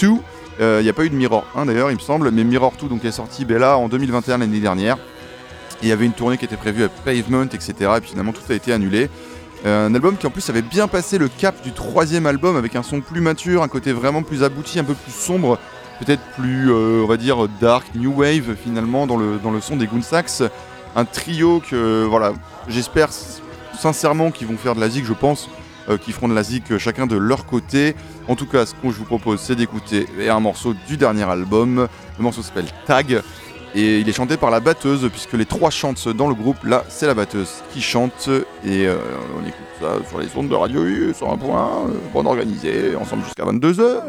2. 0.00 0.10
Euh, 0.60 0.78
Il 0.80 0.84
n'y 0.84 0.90
a 0.90 0.92
pas 0.92 1.04
eu 1.04 1.10
de 1.10 1.14
Mirror 1.14 1.44
1 1.54 1.66
d'ailleurs, 1.66 1.90
il 1.90 1.96
me 1.96 2.00
semble, 2.00 2.30
mais 2.32 2.42
Mirror 2.42 2.72
2 2.80 2.88
donc, 2.88 3.04
est 3.04 3.12
sorti 3.12 3.44
là 3.44 3.78
en 3.78 3.88
2021 3.88 4.38
l'année 4.38 4.60
dernière. 4.60 4.98
Il 5.82 5.88
y 5.88 5.92
avait 5.92 6.06
une 6.06 6.12
tournée 6.12 6.38
qui 6.38 6.44
était 6.44 6.56
prévue 6.56 6.84
à 6.84 6.88
Pavement, 6.88 7.44
etc. 7.44 7.74
Et 7.96 8.00
puis 8.00 8.10
finalement 8.10 8.32
tout 8.32 8.40
a 8.50 8.54
été 8.54 8.72
annulé. 8.72 9.08
Un 9.64 9.94
album 9.94 10.16
qui 10.16 10.26
en 10.26 10.30
plus 10.30 10.48
avait 10.48 10.62
bien 10.62 10.86
passé 10.86 11.18
le 11.18 11.28
cap 11.28 11.60
du 11.62 11.72
troisième 11.72 12.26
album 12.26 12.56
avec 12.56 12.76
un 12.76 12.82
son 12.82 13.00
plus 13.00 13.20
mature, 13.20 13.62
un 13.62 13.68
côté 13.68 13.92
vraiment 13.92 14.22
plus 14.22 14.42
abouti, 14.42 14.78
un 14.78 14.84
peu 14.84 14.94
plus 14.94 15.12
sombre, 15.12 15.58
peut-être 16.00 16.22
plus, 16.36 16.70
euh, 16.70 17.02
on 17.04 17.06
va 17.06 17.16
dire, 17.16 17.48
dark, 17.60 17.86
new 17.94 18.12
wave 18.12 18.56
finalement 18.62 19.06
dans 19.06 19.16
le, 19.16 19.38
dans 19.42 19.50
le 19.50 19.60
son 19.60 19.76
des 19.76 19.86
Goonsacks. 19.86 20.42
Un 20.94 21.04
trio 21.04 21.60
que, 21.60 22.04
voilà, 22.04 22.32
j'espère 22.68 23.10
sincèrement 23.78 24.30
qu'ils 24.30 24.46
vont 24.46 24.56
faire 24.56 24.74
de 24.74 24.80
la 24.80 24.88
zik, 24.88 25.04
je 25.04 25.12
pense, 25.12 25.50
euh, 25.88 25.98
qu'ils 25.98 26.14
feront 26.14 26.28
de 26.28 26.34
la 26.34 26.42
zik 26.42 26.70
euh, 26.70 26.78
chacun 26.78 27.06
de 27.06 27.16
leur 27.16 27.44
côté. 27.46 27.94
En 28.28 28.34
tout 28.34 28.46
cas, 28.46 28.64
ce 28.66 28.72
que 28.74 28.90
je 28.90 28.96
vous 28.96 29.04
propose, 29.04 29.40
c'est 29.40 29.56
d'écouter 29.56 30.06
un 30.28 30.40
morceau 30.40 30.74
du 30.88 30.96
dernier 30.96 31.24
album. 31.24 31.88
Le 32.18 32.22
morceau 32.22 32.42
s'appelle 32.42 32.68
Tag. 32.86 33.22
Et 33.74 33.98
il 33.98 34.08
est 34.08 34.12
chanté 34.12 34.38
par 34.38 34.50
la 34.50 34.60
batteuse, 34.60 35.06
puisque 35.10 35.34
les 35.34 35.44
trois 35.44 35.68
chantent 35.68 36.08
dans 36.08 36.28
le 36.28 36.34
groupe. 36.34 36.64
Là, 36.64 36.84
c'est 36.88 37.06
la 37.06 37.12
batteuse 37.12 37.62
qui 37.74 37.82
chante. 37.82 38.30
Et 38.64 38.88
on 38.88 39.46
écoute 39.46 39.66
ça 39.80 39.96
sur 40.08 40.18
les 40.18 40.28
ondes 40.36 40.48
de 40.48 40.54
Radio 40.54 41.12
sur 41.12 41.30
un 41.30 41.36
point, 41.36 41.86
euh, 41.88 41.92
bonne 42.12 42.26
organisée, 42.26 42.96
ensemble 42.96 43.24
jusqu'à 43.24 43.44
22h. 43.44 44.02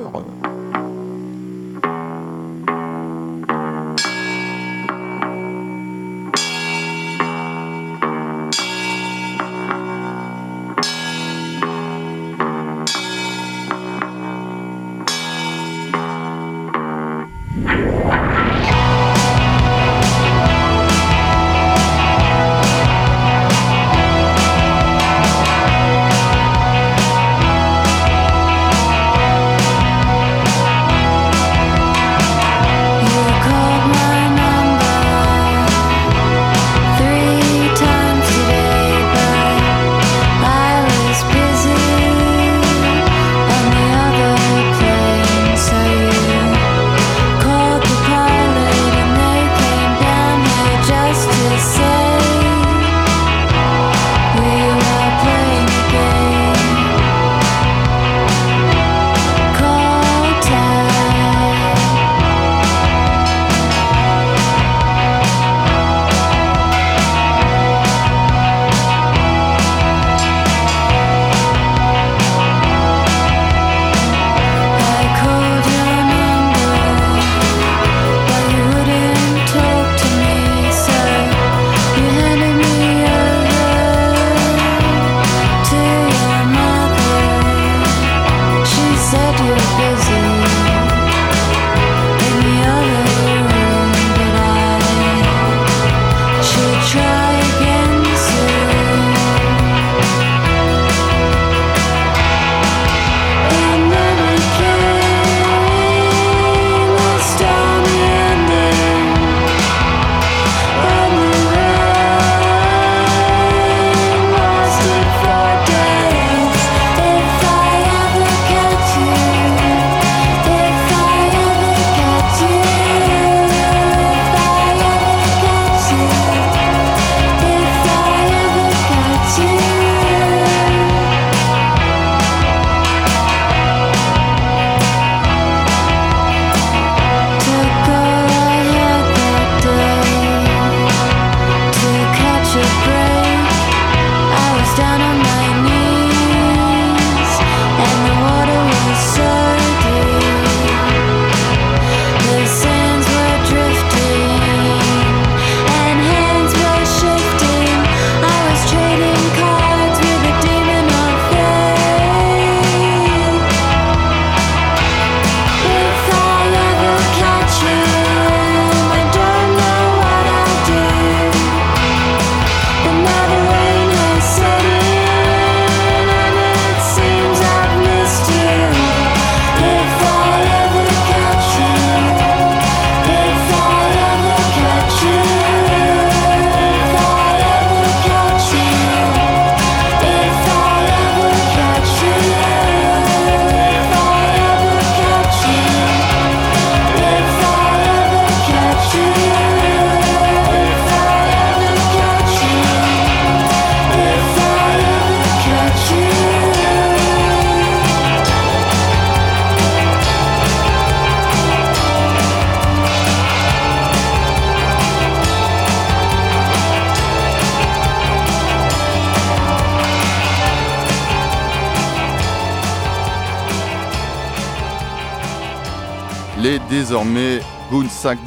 Les 226.47 226.59
désormais 226.69 227.41
Goonsack. 227.69 228.19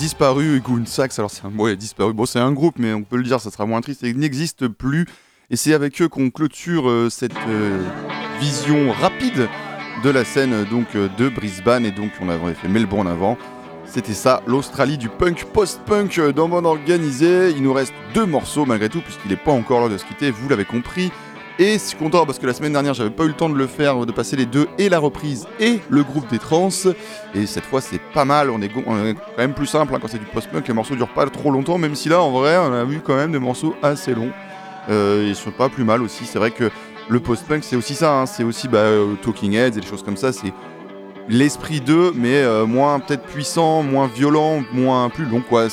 Goonsack, 0.62 1.18
alors 1.18 1.30
c'est 1.30 1.42
un 1.44 1.74
disparu. 1.74 2.12
Bon, 2.12 2.26
c'est 2.26 2.38
un 2.38 2.52
groupe, 2.52 2.74
mais 2.78 2.92
on 2.92 3.02
peut 3.02 3.16
le 3.16 3.22
dire, 3.22 3.40
ça 3.40 3.50
sera 3.50 3.64
moins 3.64 3.80
triste. 3.80 4.00
Il 4.02 4.18
n'existe 4.18 4.68
plus. 4.68 5.06
Et 5.48 5.56
c'est 5.56 5.72
avec 5.72 6.02
eux 6.02 6.08
qu'on 6.08 6.28
clôture 6.28 6.90
euh, 6.90 7.08
cette 7.08 7.32
euh, 7.48 7.82
vision 8.38 8.92
rapide 8.92 9.48
de 10.04 10.10
la 10.10 10.24
scène 10.24 10.52
euh, 10.52 10.64
donc 10.64 10.94
de 10.94 11.28
Brisbane. 11.30 11.86
Et 11.86 11.92
donc, 11.92 12.10
on 12.20 12.28
avait 12.28 12.52
fait 12.52 12.68
Melbourne 12.68 13.08
avant. 13.08 13.38
C'était 13.86 14.12
ça, 14.12 14.42
l'Australie 14.46 14.98
du 14.98 15.08
punk 15.08 15.46
post-punk 15.46 16.20
dans 16.34 16.46
Monde 16.46 16.66
Organisé. 16.66 17.50
Il 17.50 17.62
nous 17.62 17.72
reste 17.72 17.94
deux 18.12 18.26
morceaux 18.26 18.66
malgré 18.66 18.90
tout, 18.90 19.00
puisqu'il 19.00 19.30
n'est 19.30 19.36
pas 19.36 19.52
encore 19.52 19.80
l'heure 19.80 19.88
de 19.88 19.96
se 19.96 20.04
quitter, 20.04 20.30
vous 20.30 20.48
l'avez 20.48 20.66
compris. 20.66 21.10
Et 21.60 21.74
je 21.74 21.78
suis 21.78 21.96
content 21.98 22.24
parce 22.24 22.38
que 22.38 22.46
la 22.46 22.54
semaine 22.54 22.72
dernière, 22.72 22.94
j'avais 22.94 23.10
pas 23.10 23.24
eu 23.24 23.28
le 23.28 23.34
temps 23.34 23.50
de 23.50 23.54
le 23.54 23.66
faire, 23.66 24.06
de 24.06 24.12
passer 24.12 24.34
les 24.34 24.46
deux, 24.46 24.66
et 24.78 24.88
la 24.88 24.98
reprise, 24.98 25.46
et 25.60 25.80
le 25.90 26.02
groupe 26.02 26.26
des 26.30 26.38
trans. 26.38 26.70
Et 27.34 27.44
cette 27.44 27.66
fois, 27.66 27.82
c'est 27.82 28.00
pas 28.14 28.24
mal. 28.24 28.48
On 28.48 28.62
est, 28.62 28.70
quand 28.70 29.12
même 29.36 29.52
plus 29.52 29.66
simple 29.66 29.94
hein, 29.94 29.98
quand 30.00 30.08
c'est 30.08 30.18
du 30.18 30.24
post-punk. 30.24 30.66
Les 30.66 30.72
morceaux 30.72 30.96
durent 30.96 31.12
pas 31.12 31.26
trop 31.26 31.50
longtemps, 31.50 31.76
même 31.76 31.94
si 31.94 32.08
là, 32.08 32.22
en 32.22 32.30
vrai, 32.30 32.56
on 32.56 32.72
a 32.72 32.82
vu 32.84 33.00
quand 33.04 33.14
même 33.14 33.32
des 33.32 33.38
morceaux 33.38 33.74
assez 33.82 34.14
longs. 34.14 34.30
Euh, 34.88 35.26
ils 35.28 35.36
sont 35.36 35.50
pas 35.50 35.68
plus 35.68 35.84
mal 35.84 36.00
aussi. 36.00 36.24
C'est 36.24 36.38
vrai 36.38 36.50
que 36.50 36.70
le 37.10 37.20
post-punk, 37.20 37.62
c'est 37.62 37.76
aussi 37.76 37.94
ça. 37.94 38.20
hein. 38.20 38.24
C'est 38.24 38.42
aussi 38.42 38.66
bah, 38.66 38.78
euh, 38.78 39.14
Talking 39.22 39.52
Heads 39.52 39.76
et 39.76 39.80
des 39.82 39.86
choses 39.86 40.02
comme 40.02 40.16
ça. 40.16 40.32
C'est 40.32 40.54
l'esprit 41.28 41.82
d'eux, 41.82 42.12
mais 42.14 42.36
euh, 42.36 42.64
moins 42.64 43.00
peut-être 43.00 43.24
puissant, 43.24 43.82
moins 43.82 44.06
violent, 44.06 44.62
moins 44.72 45.10
plus 45.10 45.26
long. 45.26 45.42
euh, 45.52 45.68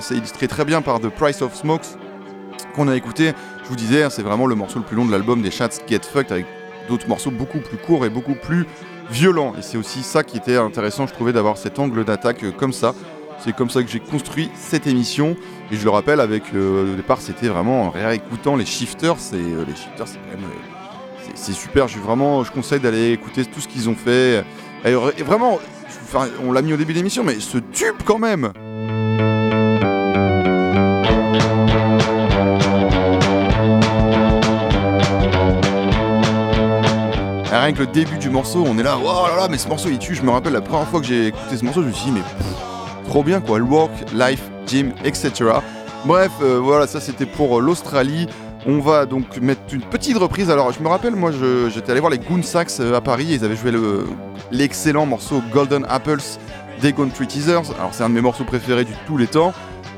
c'est 0.00 0.16
illustré 0.16 0.48
très 0.48 0.64
bien 0.64 0.82
par 0.82 0.98
The 0.98 1.10
Price 1.10 1.42
of 1.42 1.54
Smokes 1.54 1.96
qu'on 2.74 2.88
a 2.88 2.96
écouté. 2.96 3.34
Je 3.68 3.74
vous 3.74 3.76
disais, 3.76 4.02
hein, 4.02 4.08
c'est 4.08 4.22
vraiment 4.22 4.46
le 4.46 4.54
morceau 4.54 4.78
le 4.78 4.84
plus 4.86 4.96
long 4.96 5.04
de 5.04 5.12
l'album 5.12 5.42
des 5.42 5.50
Chats 5.50 5.68
Get 5.86 6.00
Fucked 6.10 6.32
avec 6.32 6.46
d'autres 6.88 7.06
morceaux 7.06 7.30
beaucoup 7.30 7.58
plus 7.58 7.76
courts 7.76 8.06
et 8.06 8.08
beaucoup 8.08 8.32
plus 8.34 8.64
violents. 9.10 9.52
Et 9.58 9.62
c'est 9.62 9.76
aussi 9.76 10.02
ça 10.02 10.22
qui 10.24 10.38
était 10.38 10.56
intéressant, 10.56 11.06
je 11.06 11.12
trouvais, 11.12 11.34
d'avoir 11.34 11.58
cet 11.58 11.78
angle 11.78 12.02
d'attaque 12.06 12.44
euh, 12.44 12.50
comme 12.50 12.72
ça. 12.72 12.94
C'est 13.44 13.54
comme 13.54 13.68
ça 13.68 13.82
que 13.82 13.90
j'ai 13.90 14.00
construit 14.00 14.48
cette 14.54 14.86
émission. 14.86 15.36
Et 15.70 15.76
je 15.76 15.84
le 15.84 15.90
rappelle, 15.90 16.20
avec 16.20 16.44
euh, 16.54 16.94
au 16.94 16.96
départ, 16.96 17.20
c'était 17.20 17.48
vraiment 17.48 17.82
en 17.82 17.90
réécoutant 17.90 18.56
les 18.56 18.64
shifters. 18.64 19.16
Et 19.34 19.36
euh, 19.36 19.64
les 19.68 19.74
shifters, 19.76 20.08
c'est 20.08 20.16
euh, 20.16 20.38
c'est- 21.26 21.32
c'est 21.36 21.52
super. 21.52 21.88
Je, 21.88 21.98
vraiment, 21.98 22.42
je 22.44 22.50
conseille 22.50 22.80
d'aller 22.80 23.12
écouter 23.12 23.44
tout 23.44 23.60
ce 23.60 23.68
qu'ils 23.68 23.90
ont 23.90 23.94
fait. 23.94 24.44
Et, 24.86 24.92
vraiment, 25.24 25.60
on 26.42 26.52
l'a 26.52 26.62
mis 26.62 26.72
au 26.72 26.76
début 26.78 26.94
de 26.94 26.98
l'émission, 26.98 27.22
mais 27.22 27.38
ce 27.38 27.58
tube 27.58 27.96
quand 28.06 28.18
même 28.18 28.50
Rien 37.68 37.78
le 37.80 37.86
début 37.86 38.16
du 38.16 38.30
morceau, 38.30 38.64
on 38.66 38.78
est 38.78 38.82
là, 38.82 38.96
oh 38.98 39.26
là 39.28 39.36
là, 39.36 39.48
mais 39.50 39.58
ce 39.58 39.68
morceau 39.68 39.90
il 39.90 39.98
tue. 39.98 40.14
Je 40.14 40.22
me 40.22 40.30
rappelle 40.30 40.54
la 40.54 40.62
première 40.62 40.88
fois 40.88 41.00
que 41.00 41.06
j'ai 41.06 41.26
écouté 41.26 41.54
ce 41.58 41.64
morceau, 41.66 41.82
je 41.82 41.88
me 41.88 41.92
suis 41.92 42.06
dit, 42.06 42.12
mais 42.12 42.22
trop 43.08 43.22
bien 43.22 43.42
quoi. 43.42 43.58
Work, 43.58 43.90
Life, 44.14 44.42
Gym, 44.66 44.92
etc. 45.04 45.32
Bref, 46.06 46.30
euh, 46.42 46.58
voilà, 46.62 46.86
ça 46.86 46.98
c'était 46.98 47.26
pour 47.26 47.58
euh, 47.58 47.60
l'Australie. 47.60 48.26
On 48.66 48.78
va 48.78 49.04
donc 49.04 49.36
mettre 49.42 49.60
une 49.72 49.82
petite 49.82 50.16
reprise. 50.16 50.50
Alors, 50.50 50.72
je 50.72 50.80
me 50.82 50.88
rappelle, 50.88 51.14
moi 51.14 51.30
j'étais 51.68 51.90
allé 51.90 52.00
voir 52.00 52.10
les 52.10 52.18
Goonsacks 52.18 52.70
euh, 52.80 52.94
à 52.96 53.02
Paris. 53.02 53.26
Ils 53.28 53.44
avaient 53.44 53.54
joué 53.56 53.70
le- 53.70 54.06
l'excellent 54.50 55.04
morceau 55.04 55.42
Golden 55.52 55.84
Apples 55.90 56.22
des 56.80 56.94
Tree 57.12 57.26
Teasers. 57.26 57.70
Alors, 57.78 57.90
c'est 57.92 58.02
un 58.02 58.08
de 58.08 58.14
mes 58.14 58.22
morceaux 58.22 58.44
préférés 58.44 58.84
du 58.84 58.94
tous 59.06 59.18
les 59.18 59.26
temps. 59.26 59.52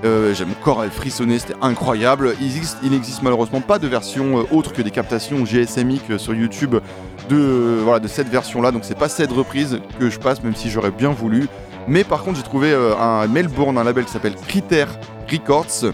Euh, 0.04 0.32
j'ai- 0.34 0.44
mon 0.46 0.54
c'était 1.38 1.54
incroyable. 1.62 2.34
Il 2.40 2.46
existe, 2.46 2.78
il 2.82 2.90
n'existe 2.90 3.22
malheureusement 3.22 3.60
pas 3.60 3.78
de 3.78 3.86
version 3.86 4.44
autre 4.50 4.72
que 4.72 4.82
des 4.82 4.90
captations 4.90 5.44
GSMic 5.44 6.02
sur 6.18 6.34
YouTube 6.34 6.76
de, 7.30 7.80
voilà, 7.82 8.00
de 8.00 8.08
cette 8.08 8.28
version-là. 8.28 8.72
Donc 8.72 8.84
c'est 8.84 8.98
pas 8.98 9.08
cette 9.08 9.32
reprise 9.32 9.80
que 9.98 10.10
je 10.10 10.18
passe, 10.18 10.42
même 10.42 10.54
si 10.54 10.68
j'aurais 10.68 10.90
bien 10.90 11.10
voulu. 11.10 11.46
Mais 11.88 12.04
par 12.04 12.22
contre, 12.22 12.36
j'ai 12.36 12.42
trouvé 12.42 12.72
euh, 12.72 12.94
un 12.98 13.26
Melbourne, 13.26 13.78
un 13.78 13.84
label 13.84 14.04
qui 14.04 14.12
s'appelle 14.12 14.34
Critter 14.34 14.84
Records. 15.30 15.92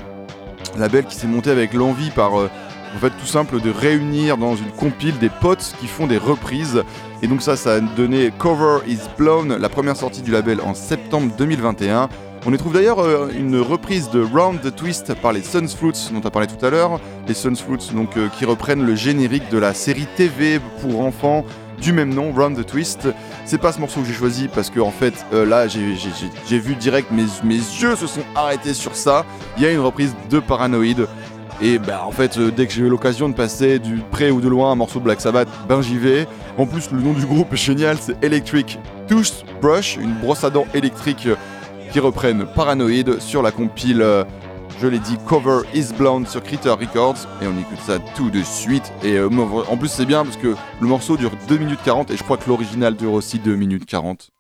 Label 0.77 1.05
qui 1.05 1.15
s'est 1.15 1.29
monté 1.29 1.51
avec 1.51 1.73
l'envie 1.75 2.11
par, 2.11 2.39
euh, 2.39 2.51
en 2.95 2.99
fait, 2.99 3.11
tout 3.11 3.27
simple 3.27 3.61
de 3.61 3.71
réunir 3.71 4.37
dans 4.37 4.57
une 4.57 4.71
compile 4.73 5.17
des 5.19 5.29
potes 5.29 5.75
qui 5.79 5.87
font 5.87 6.07
des 6.07 6.19
reprises. 6.19 6.83
Et 7.23 7.29
donc 7.29 7.43
ça, 7.43 7.57
ça 7.57 7.75
a 7.75 7.81
donné 7.81 8.33
Cover 8.37 8.79
is 8.87 8.99
Blown, 9.17 9.57
la 9.57 9.69
première 9.69 9.97
sortie 9.97 10.23
du 10.23 10.31
label 10.31 10.61
en 10.61 10.75
septembre 10.75 11.33
2021. 11.39 12.09
On 12.49 12.53
y 12.53 12.59
trouve 12.59 12.75
d'ailleurs 12.75 13.01
euh, 13.01 13.29
une 13.37 13.59
reprise 13.59 14.09
de 14.11 14.23
Round 14.23 14.61
the 14.61 14.75
Twist 14.75 15.13
par 15.15 15.33
les 15.33 15.43
Suns 15.43 15.67
Fruits 15.67 16.11
dont 16.13 16.21
on 16.23 16.27
a 16.29 16.31
parlé 16.31 16.47
tout 16.47 16.65
à 16.65 16.71
l'heure. 16.71 17.01
Les 17.27 17.35
Suns 17.35 17.57
Fruits 17.57 17.91
donc, 17.93 18.17
euh, 18.17 18.29
qui 18.39 18.45
reprennent 18.45 18.87
le 18.87 18.95
générique 18.95 19.51
de 19.51 19.59
la 19.59 19.75
série 19.75 20.07
TV 20.17 20.61
pour 20.81 21.01
enfants 21.01 21.45
du 21.83 21.93
même 21.93 22.15
nom, 22.15 22.33
Round 22.33 22.57
the 22.57 22.65
Twist. 22.65 23.09
C'est 23.47 23.59
pas 23.61 23.73
ce 23.73 23.81
morceau 23.81 24.01
que 24.01 24.07
j'ai 24.07 24.13
choisi 24.15 24.47
parce 24.47 24.71
que 24.71 24.79
en 24.79 24.93
fait 24.93 25.15
euh, 25.35 25.45
là 25.45 25.67
j'ai- 25.67 26.59
vu 26.59 26.77
direct 26.77 27.11
mes, 27.11 27.25
mes 27.43 27.57
yeux 27.57 27.97
se 27.97 28.07
sont 28.07 28.23
arrêtés 28.37 28.75
sur 28.75 28.95
ça. 28.95 29.27
Il 29.57 29.65
y 29.65 29.67
a 29.67 29.73
une 29.73 29.81
reprise 29.81 30.15
de 30.31 30.39
Paranoid. 30.39 31.09
Et 31.61 31.79
bah 31.79 32.03
en 32.07 32.13
fait 32.13 32.39
dès 32.39 32.67
que 32.67 32.73
j'ai 32.73 32.83
eu 32.83 32.89
l'occasion 32.89 33.29
de 33.29 33.35
passer 33.35 33.79
du 33.81 33.97
près 34.11 34.31
ou 34.31 34.41
de 34.41 34.49
loin 34.49 34.71
un 34.71 34.75
morceau 34.77 35.01
de 35.01 35.05
Black 35.05 35.21
Sabbath, 35.21 35.49
ben 35.69 35.83
j'y 35.83 35.99
vais. 35.99 36.29
En 36.59 36.67
plus 36.67 36.91
le 36.93 37.01
nom 37.01 37.13
du 37.13 37.27
groupe 37.27 37.53
est 37.55 37.57
génial, 37.57 37.97
c'est 38.01 38.23
Electric 38.23 38.79
Toothbrush, 39.09 39.97
une 39.97 40.15
brosse 40.15 40.45
à 40.45 40.51
dents 40.51 40.67
électrique 40.75 41.29
reprennent 42.01 42.47
Paranoid 42.47 43.21
sur 43.21 43.43
la 43.43 43.51
compile, 43.51 44.03
euh, 44.03 44.25
je 44.81 44.87
l'ai 44.87 44.99
dit, 44.99 45.17
Cover 45.27 45.61
is 45.75 45.93
Blonde 45.97 46.29
sur 46.29 46.43
Critter 46.43 46.71
Records. 46.71 47.27
Et 47.43 47.47
on 47.47 47.59
écoute 47.59 47.79
ça 47.85 47.99
tout 48.15 48.31
de 48.31 48.43
suite. 48.43 48.93
Et 49.03 49.17
euh, 49.17 49.29
en 49.69 49.77
plus, 49.77 49.89
c'est 49.89 50.07
bien 50.07 50.25
parce 50.25 50.37
que 50.37 50.55
le 50.81 50.87
morceau 50.87 51.17
dure 51.17 51.33
2 51.49 51.57
minutes 51.57 51.81
40 51.85 52.11
et 52.11 52.17
je 52.17 52.23
crois 52.23 52.37
que 52.37 52.49
l'original 52.49 52.97
dure 52.97 53.13
aussi 53.13 53.39
2 53.39 53.55
minutes 53.57 53.87
40. 53.87 54.31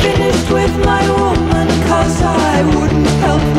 finished 0.00 0.50
with 0.50 0.74
my 0.84 1.02
woman 1.10 1.68
cause 1.88 2.22
I 2.22 2.62
wouldn't 2.62 3.06
help 3.20 3.57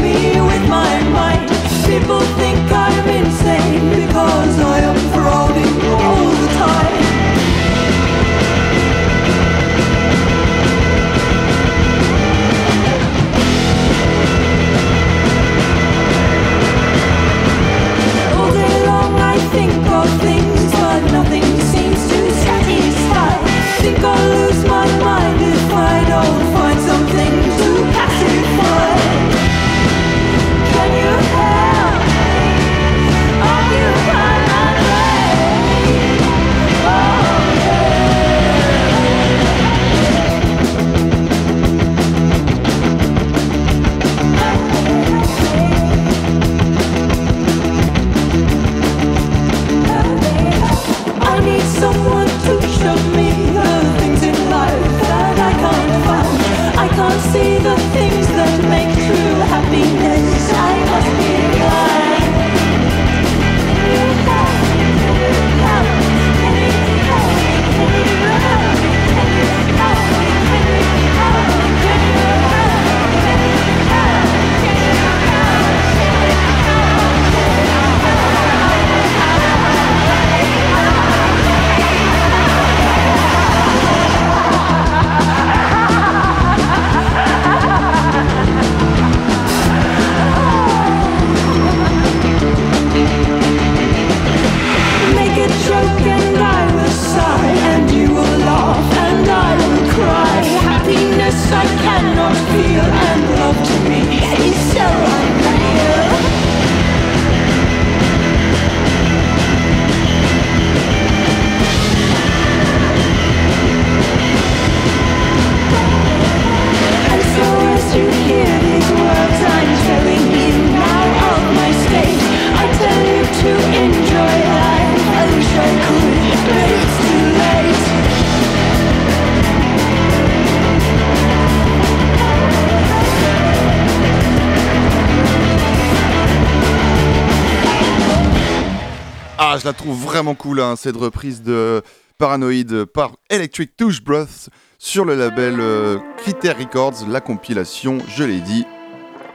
je 139.59 139.65
la 139.65 139.73
trouve 139.73 139.97
vraiment 140.01 140.35
cool, 140.35 140.61
hein, 140.61 140.75
cette 140.77 140.95
reprise 140.95 141.41
de 141.41 141.81
Paranoid 142.17 142.85
par 142.93 143.11
Electric 143.29 143.75
Touch 143.75 144.01
Breath 144.01 144.49
sur 144.77 145.03
le 145.03 145.15
label 145.15 145.57
euh, 145.59 145.97
Records, 146.25 147.07
la 147.09 147.19
compilation, 147.19 147.97
je 148.07 148.23
l'ai 148.23 148.39
dit, 148.39 148.65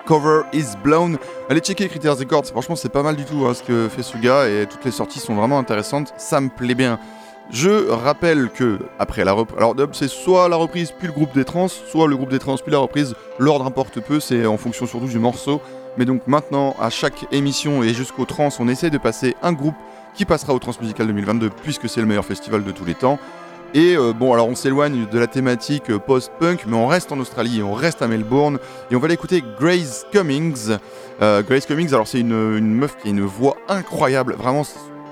Cover 0.07 0.43
is 0.55 0.77
Blown. 0.83 1.19
Allez 1.51 1.61
checker 1.61 1.89
Criter 1.89 2.09
Records, 2.09 2.47
franchement 2.47 2.77
c'est 2.77 2.89
pas 2.89 3.03
mal 3.03 3.17
du 3.17 3.25
tout 3.25 3.45
hein, 3.47 3.53
ce 3.53 3.63
que 3.63 3.89
fait 3.89 4.03
ce 4.03 4.17
gars 4.17 4.49
et 4.49 4.67
toutes 4.67 4.85
les 4.85 4.91
sorties 4.91 5.21
sont 5.21 5.35
vraiment 5.35 5.59
intéressantes, 5.59 6.15
ça 6.17 6.41
me 6.41 6.49
plaît 6.49 6.75
bien. 6.75 6.99
Je 7.51 7.91
rappelle 7.91 8.49
que 8.49 8.79
après 8.99 9.25
la 9.25 9.33
reprise, 9.33 9.59
alors 9.59 9.75
c'est 9.93 10.09
soit 10.09 10.49
la 10.49 10.57
reprise 10.57 10.91
puis 10.99 11.09
le 11.09 11.13
groupe 11.13 11.35
des 11.35 11.45
trans, 11.45 11.69
soit 11.69 12.09
le 12.09 12.17
groupe 12.17 12.31
des 12.31 12.39
trans 12.39 12.57
puis 12.57 12.73
la 12.73 12.79
reprise, 12.79 13.15
l'ordre 13.39 13.67
importe 13.67 14.01
peu, 14.01 14.21
c'est 14.21 14.47
en 14.47 14.57
fonction 14.57 14.87
surtout 14.87 15.07
du 15.07 15.19
morceau. 15.19 15.61
Mais 15.97 16.07
donc 16.07 16.27
maintenant, 16.27 16.75
à 16.81 16.91
chaque 16.91 17.27
émission 17.31 17.83
et 17.83 17.95
jusqu'au 17.95 18.25
trans, 18.25 18.49
on 18.59 18.69
essaie 18.69 18.91
de 18.91 18.99
passer 18.99 19.37
un 19.43 19.53
groupe 19.53 19.77
qui 20.15 20.25
passera 20.25 20.55
au 20.55 20.59
Transmusical 20.59 21.07
2022 21.07 21.51
puisque 21.63 21.89
c'est 21.89 22.01
le 22.01 22.07
meilleur 22.07 22.25
festival 22.25 22.65
de 22.65 22.71
tous 22.71 22.85
les 22.85 22.95
temps. 22.95 23.19
Et 23.75 23.97
euh, 23.97 24.13
bon, 24.13 24.33
alors 24.33 24.49
on 24.49 24.55
s'éloigne 24.55 25.07
de 25.11 25.19
la 25.19 25.27
thématique 25.27 25.91
euh, 25.91 25.99
post-punk, 25.99 26.65
mais 26.69 26.77
on 26.77 26.87
reste 26.87 27.11
en 27.11 27.19
Australie, 27.19 27.61
on 27.61 27.73
reste 27.73 28.03
à 28.03 28.07
Melbourne, 28.07 28.61
et 28.89 28.95
on 28.95 29.01
va 29.01 29.09
l'écouter 29.09 29.43
Grace 29.59 30.07
Cummings. 30.13 30.77
Euh, 31.21 31.43
Grace 31.43 31.67
Cummings, 31.67 31.89
alors 31.89 32.07
c'est 32.07 32.21
une, 32.21 32.61
meuf 32.61 32.97
qui 32.97 33.09
a 33.09 33.11
une 33.11 33.23
voix 33.23 33.57
incroyable, 33.69 34.35
vraiment, 34.35 34.63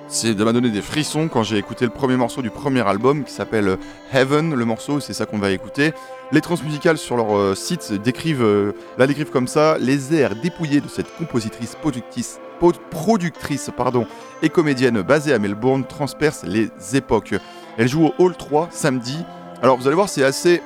c'est 0.06 0.34
de 0.34 0.44
m'a 0.44 0.52
donné 0.52 0.70
des 0.70 0.80
frissons 0.80 1.26
quand 1.26 1.42
j'ai 1.42 1.56
écouté 1.56 1.86
le 1.86 1.90
premier 1.90 2.16
morceau 2.16 2.40
du 2.40 2.50
premier 2.50 2.86
album 2.86 3.24
qui 3.24 3.32
s'appelle 3.32 3.78
Heaven, 4.12 4.54
le 4.54 4.64
morceau, 4.64 5.00
c'est 5.00 5.12
ça 5.12 5.26
qu'on 5.26 5.38
va 5.38 5.50
écouter. 5.50 5.92
Les 6.30 6.40
transmusicales 6.40 6.98
sur 6.98 7.16
leur 7.16 7.56
site 7.56 7.92
décrivent, 7.94 8.74
la 8.96 9.06
décrivent 9.08 9.30
comme 9.30 9.48
ça, 9.48 9.76
les 9.80 10.14
airs 10.14 10.36
dépouillés 10.36 10.80
de 10.80 10.88
cette 10.88 11.12
compositrice 11.16 11.74
productrice, 11.74 12.38
productrice 12.90 13.70
pardon, 13.76 14.06
et 14.42 14.48
comédienne 14.48 15.02
basée 15.02 15.32
à 15.34 15.38
Melbourne 15.38 15.84
transpercent 15.84 16.44
les 16.44 16.70
époques. 16.94 17.34
Elle 17.78 17.88
joue 17.88 18.06
au 18.06 18.14
Hall 18.18 18.36
3 18.36 18.68
samedi. 18.70 19.18
Alors 19.62 19.76
vous 19.76 19.86
allez 19.86 19.96
voir, 19.96 20.08
c'est 20.08 20.24
assez 20.24 20.62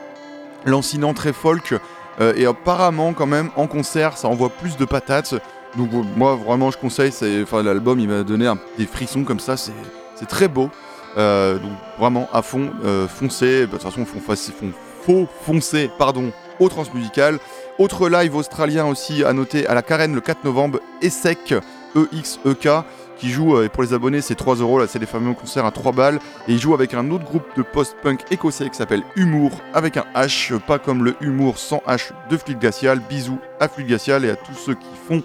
lancinant, 0.64 1.14
très 1.14 1.32
folk. 1.32 1.74
euh, 2.20 2.32
et 2.36 2.46
apparemment, 2.46 3.12
quand 3.12 3.26
même, 3.26 3.50
en 3.56 3.66
concert, 3.66 4.16
ça 4.16 4.28
envoie 4.28 4.48
plus 4.48 4.76
de 4.76 4.84
patates. 4.84 5.34
Donc 5.76 5.90
moi, 6.16 6.34
vraiment, 6.36 6.70
je 6.70 6.78
conseille. 6.78 7.12
Enfin, 7.42 7.62
l'album, 7.62 8.00
il 8.00 8.08
m'a 8.08 8.22
donné 8.22 8.50
des 8.78 8.86
frissons 8.86 9.24
comme 9.24 9.40
ça. 9.40 9.56
C'est 9.56 10.26
très 10.26 10.48
beau. 10.48 10.70
Euh, 11.18 11.58
donc 11.58 11.72
vraiment 11.98 12.28
à 12.32 12.42
fond, 12.42 12.70
euh, 12.84 13.06
De 13.06 13.66
toute 13.66 13.82
façon, 13.82 14.04
font, 14.06 14.20
font- 14.20 14.72
faut 15.06 15.28
foncer, 15.44 15.90
pardon, 15.98 16.32
au 16.58 16.68
transmusical. 16.68 17.38
Autre 17.78 18.08
live 18.08 18.34
australien 18.34 18.86
aussi 18.86 19.22
à 19.22 19.32
noter 19.34 19.66
à 19.66 19.74
la 19.74 19.82
Carène 19.82 20.14
le 20.14 20.20
4 20.22 20.44
novembre, 20.44 20.80
ESSEC, 21.02 21.54
E-X-E-K, 21.96 22.84
qui 23.18 23.30
joue, 23.30 23.56
euh, 23.56 23.64
et 23.64 23.68
pour 23.68 23.82
les 23.82 23.94
abonnés, 23.94 24.20
c'est 24.20 24.34
3 24.34 24.56
euros, 24.56 24.78
là 24.78 24.86
c'est 24.86 24.98
les 24.98 25.06
fameux 25.06 25.34
concerts 25.34 25.64
à 25.64 25.70
3 25.70 25.92
balles, 25.92 26.20
et 26.48 26.52
il 26.52 26.60
joue 26.60 26.74
avec 26.74 26.94
un 26.94 27.10
autre 27.10 27.24
groupe 27.24 27.46
de 27.56 27.62
post-punk 27.62 28.20
écossais 28.30 28.68
qui 28.68 28.76
s'appelle 28.76 29.02
Humour, 29.16 29.52
avec 29.74 29.96
un 29.96 30.04
H, 30.14 30.58
pas 30.60 30.78
comme 30.78 31.04
le 31.04 31.14
humour 31.20 31.58
sans 31.58 31.82
H 31.86 32.10
de 32.30 32.36
Fluide 32.36 32.58
Glacial. 32.58 33.00
Bisous 33.08 33.38
à 33.60 33.68
Fluide 33.68 33.88
Glacial 33.88 34.24
et 34.24 34.30
à 34.30 34.36
tous 34.36 34.54
ceux 34.54 34.74
qui 34.74 34.86
font 35.08 35.22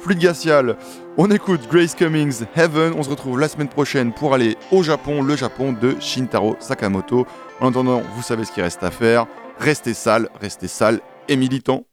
Fluide 0.00 0.18
Glacial. 0.20 0.76
On 1.16 1.30
écoute 1.30 1.68
Grace 1.70 1.94
Cummings, 1.94 2.44
Heaven, 2.56 2.94
on 2.96 3.02
se 3.02 3.10
retrouve 3.10 3.38
la 3.38 3.48
semaine 3.48 3.68
prochaine 3.68 4.12
pour 4.12 4.32
aller 4.34 4.56
au 4.70 4.82
Japon, 4.82 5.22
le 5.22 5.36
Japon 5.36 5.72
de 5.72 5.96
Shintaro 6.00 6.56
Sakamoto. 6.60 7.26
En 7.60 7.70
attendant, 7.70 8.02
vous 8.14 8.22
savez 8.22 8.44
ce 8.44 8.52
qu'il 8.52 8.62
reste 8.62 8.82
à 8.82 8.90
faire, 8.90 9.26
restez 9.58 9.94
sale, 9.94 10.28
restez 10.40 10.68
sale 10.68 11.00
et 11.28 11.36
militant. 11.36 11.84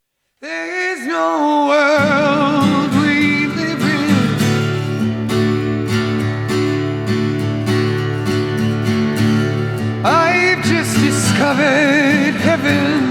Heaven. 11.67 13.06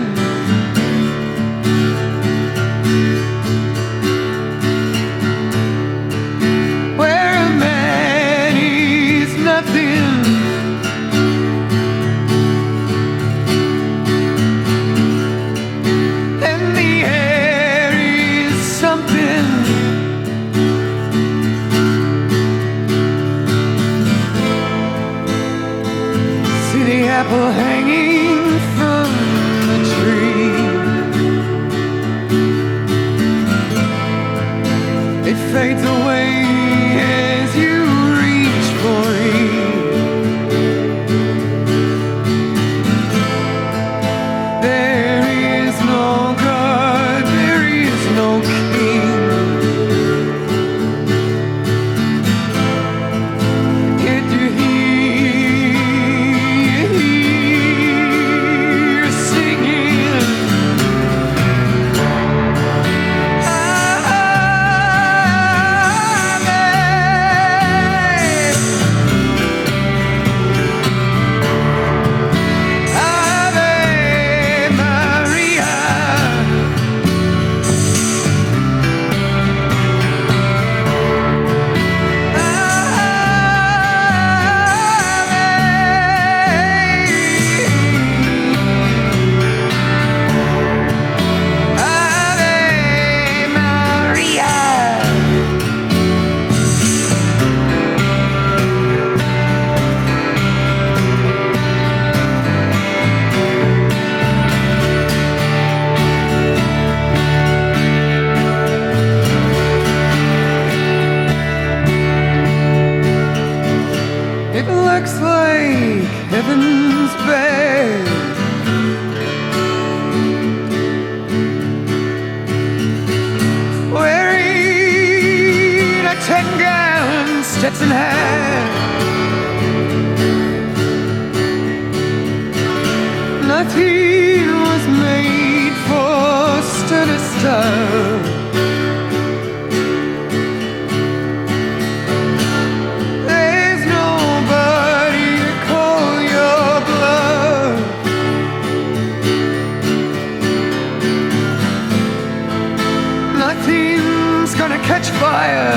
Catch 154.96 155.10
fire. 155.20 155.74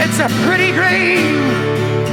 It's 0.00 0.18
a 0.18 0.28
pretty 0.44 0.72
green. 0.72 2.05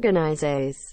organizes. 0.00 0.89